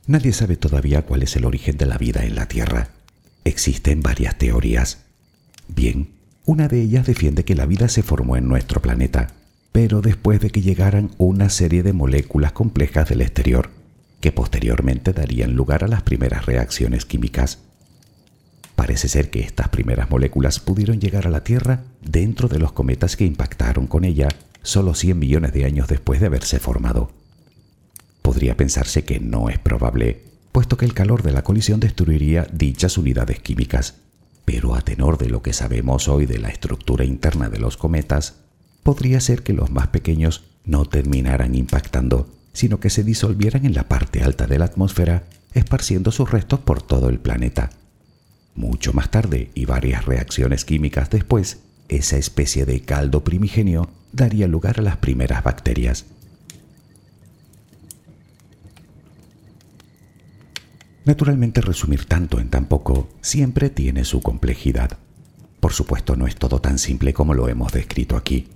Nadie 0.05 0.33
sabe 0.33 0.57
todavía 0.57 1.03
cuál 1.03 1.23
es 1.23 1.35
el 1.35 1.45
origen 1.45 1.77
de 1.77 1.85
la 1.85 1.97
vida 1.97 2.23
en 2.23 2.35
la 2.35 2.47
Tierra. 2.47 2.89
Existen 3.43 4.01
varias 4.01 4.37
teorías. 4.37 5.05
Bien, 5.67 6.09
una 6.45 6.67
de 6.67 6.81
ellas 6.81 7.05
defiende 7.05 7.45
que 7.45 7.55
la 7.55 7.67
vida 7.67 7.89
se 7.89 8.01
formó 8.01 8.35
en 8.35 8.47
nuestro 8.47 8.81
planeta, 8.81 9.35
pero 9.71 10.01
después 10.01 10.39
de 10.39 10.49
que 10.49 10.61
llegaran 10.61 11.11
una 11.17 11.49
serie 11.49 11.83
de 11.83 11.93
moléculas 11.93 12.51
complejas 12.51 13.09
del 13.09 13.21
exterior, 13.21 13.69
que 14.19 14.31
posteriormente 14.31 15.13
darían 15.13 15.55
lugar 15.55 15.83
a 15.83 15.87
las 15.87 16.03
primeras 16.03 16.45
reacciones 16.45 17.05
químicas. 17.05 17.59
Parece 18.75 19.07
ser 19.07 19.29
que 19.29 19.41
estas 19.41 19.69
primeras 19.69 20.09
moléculas 20.09 20.59
pudieron 20.59 20.99
llegar 20.99 21.27
a 21.27 21.29
la 21.29 21.43
Tierra 21.43 21.83
dentro 22.01 22.47
de 22.47 22.59
los 22.59 22.71
cometas 22.71 23.15
que 23.15 23.25
impactaron 23.25 23.87
con 23.87 24.05
ella 24.05 24.29
solo 24.61 24.93
100 24.93 25.17
millones 25.17 25.53
de 25.53 25.65
años 25.65 25.87
después 25.87 26.19
de 26.19 26.27
haberse 26.27 26.59
formado. 26.59 27.11
Podría 28.21 28.57
pensarse 28.57 29.03
que 29.03 29.19
no 29.19 29.49
es 29.49 29.59
probable, 29.59 30.23
puesto 30.51 30.77
que 30.77 30.85
el 30.85 30.93
calor 30.93 31.23
de 31.23 31.31
la 31.31 31.43
colisión 31.43 31.79
destruiría 31.79 32.47
dichas 32.51 32.97
unidades 32.97 33.39
químicas, 33.39 33.95
pero 34.45 34.75
a 34.75 34.81
tenor 34.81 35.17
de 35.17 35.29
lo 35.29 35.41
que 35.41 35.53
sabemos 35.53 36.07
hoy 36.07 36.25
de 36.25 36.39
la 36.39 36.49
estructura 36.49 37.05
interna 37.05 37.49
de 37.49 37.59
los 37.59 37.77
cometas, 37.77 38.35
podría 38.89 39.21
ser 39.21 39.43
que 39.43 39.53
los 39.53 39.69
más 39.69 39.89
pequeños 39.89 40.45
no 40.65 40.83
terminaran 40.83 41.53
impactando, 41.53 42.27
sino 42.53 42.79
que 42.79 42.89
se 42.89 43.03
disolvieran 43.03 43.67
en 43.67 43.75
la 43.75 43.87
parte 43.87 44.23
alta 44.23 44.47
de 44.47 44.57
la 44.57 44.65
atmósfera, 44.65 45.25
esparciendo 45.53 46.11
sus 46.11 46.31
restos 46.31 46.61
por 46.61 46.81
todo 46.81 47.09
el 47.09 47.19
planeta. 47.19 47.69
Mucho 48.55 48.91
más 48.91 49.11
tarde 49.11 49.51
y 49.53 49.65
varias 49.65 50.07
reacciones 50.07 50.65
químicas 50.65 51.11
después, 51.11 51.59
esa 51.87 52.17
especie 52.17 52.65
de 52.65 52.81
caldo 52.81 53.23
primigenio 53.23 53.91
daría 54.11 54.47
lugar 54.47 54.79
a 54.79 54.81
las 54.81 54.97
primeras 54.97 55.43
bacterias. 55.43 56.05
Naturalmente 61.05 61.61
resumir 61.61 62.05
tanto 62.05 62.39
en 62.39 62.49
tan 62.49 62.65
poco 62.65 63.07
siempre 63.21 63.69
tiene 63.69 64.03
su 64.03 64.21
complejidad. 64.21 64.97
Por 65.59 65.73
supuesto 65.73 66.15
no 66.15 66.25
es 66.25 66.35
todo 66.37 66.59
tan 66.59 66.79
simple 66.79 67.13
como 67.13 67.35
lo 67.35 67.49
hemos 67.49 67.71
descrito 67.71 68.17
aquí, 68.17 68.47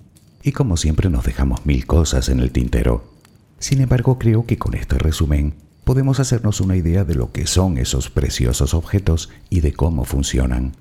y 0.44 0.52
como 0.52 0.76
siempre 0.76 1.08
nos 1.08 1.24
dejamos 1.24 1.64
mil 1.64 1.86
cosas 1.86 2.28
en 2.28 2.38
el 2.38 2.52
tintero. 2.52 3.10
Sin 3.58 3.80
embargo 3.80 4.18
creo 4.18 4.44
que 4.44 4.58
con 4.58 4.74
este 4.74 4.98
resumen 4.98 5.54
podemos 5.84 6.20
hacernos 6.20 6.60
una 6.60 6.76
idea 6.76 7.04
de 7.04 7.14
lo 7.14 7.32
que 7.32 7.46
son 7.46 7.78
esos 7.78 8.10
preciosos 8.10 8.74
objetos 8.74 9.30
y 9.48 9.60
de 9.60 9.72
cómo 9.72 10.04
funcionan. 10.04 10.76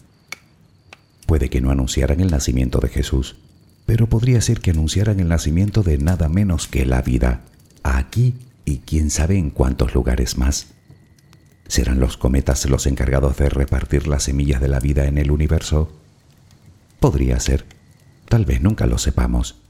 Puede 1.25 1.49
que 1.49 1.61
no 1.61 1.71
anunciaran 1.71 2.19
el 2.19 2.29
nacimiento 2.29 2.79
de 2.79 2.89
Jesús, 2.89 3.37
pero 3.85 4.07
podría 4.07 4.41
ser 4.41 4.59
que 4.59 4.71
anunciaran 4.71 5.21
el 5.21 5.29
nacimiento 5.29 5.81
de 5.81 5.97
nada 5.97 6.27
menos 6.27 6.67
que 6.67 6.85
la 6.85 7.01
vida, 7.01 7.41
aquí 7.83 8.35
y 8.65 8.79
quién 8.79 9.09
sabe 9.09 9.37
en 9.37 9.49
cuántos 9.49 9.93
lugares 9.93 10.37
más. 10.37 10.67
¿Serán 11.67 12.01
los 12.01 12.17
cometas 12.17 12.69
los 12.69 12.85
encargados 12.85 13.37
de 13.37 13.47
repartir 13.47 14.07
las 14.07 14.23
semillas 14.23 14.59
de 14.59 14.67
la 14.67 14.81
vida 14.81 15.05
en 15.07 15.17
el 15.17 15.31
universo? 15.31 15.89
Podría 16.99 17.39
ser. 17.39 17.65
Tal 18.33 18.45
vez 18.45 18.61
nunca 18.61 18.87
lo 18.87 18.97
sepamos. 18.97 19.61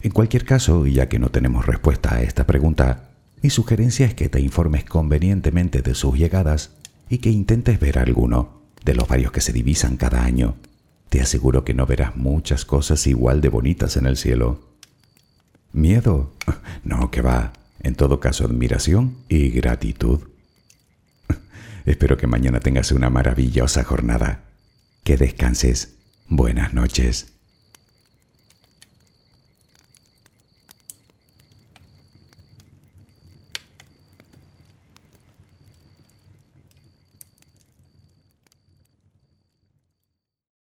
En 0.00 0.10
cualquier 0.10 0.46
caso, 0.46 0.86
ya 0.86 1.06
que 1.06 1.18
no 1.18 1.28
tenemos 1.28 1.66
respuesta 1.66 2.14
a 2.14 2.22
esta 2.22 2.46
pregunta, 2.46 3.10
mi 3.42 3.50
sugerencia 3.50 4.06
es 4.06 4.14
que 4.14 4.30
te 4.30 4.40
informes 4.40 4.86
convenientemente 4.86 5.82
de 5.82 5.94
sus 5.94 6.16
llegadas 6.16 6.70
y 7.10 7.18
que 7.18 7.28
intentes 7.28 7.78
ver 7.78 7.98
alguno 7.98 8.62
de 8.86 8.94
los 8.94 9.06
varios 9.06 9.32
que 9.32 9.42
se 9.42 9.52
divisan 9.52 9.98
cada 9.98 10.24
año 10.24 10.54
te 11.10 11.20
aseguro 11.20 11.62
que 11.62 11.74
no 11.74 11.84
verás 11.84 12.16
muchas 12.16 12.64
cosas 12.64 13.06
igual 13.06 13.42
de 13.42 13.50
bonitas 13.50 13.98
en 13.98 14.06
el 14.06 14.16
cielo. 14.16 14.66
¿Miedo? 15.74 16.32
No, 16.84 17.10
que 17.10 17.20
va. 17.20 17.52
En 17.82 17.96
todo 17.96 18.18
caso, 18.18 18.46
admiración 18.46 19.18
y 19.28 19.50
gratitud. 19.50 20.20
Espero 21.84 22.16
que 22.16 22.26
mañana 22.26 22.60
tengas 22.60 22.92
una 22.92 23.10
maravillosa 23.10 23.84
jornada. 23.84 24.44
Que 25.04 25.18
descanses. 25.18 25.96
Buenas 26.28 26.72
noches. 26.72 27.35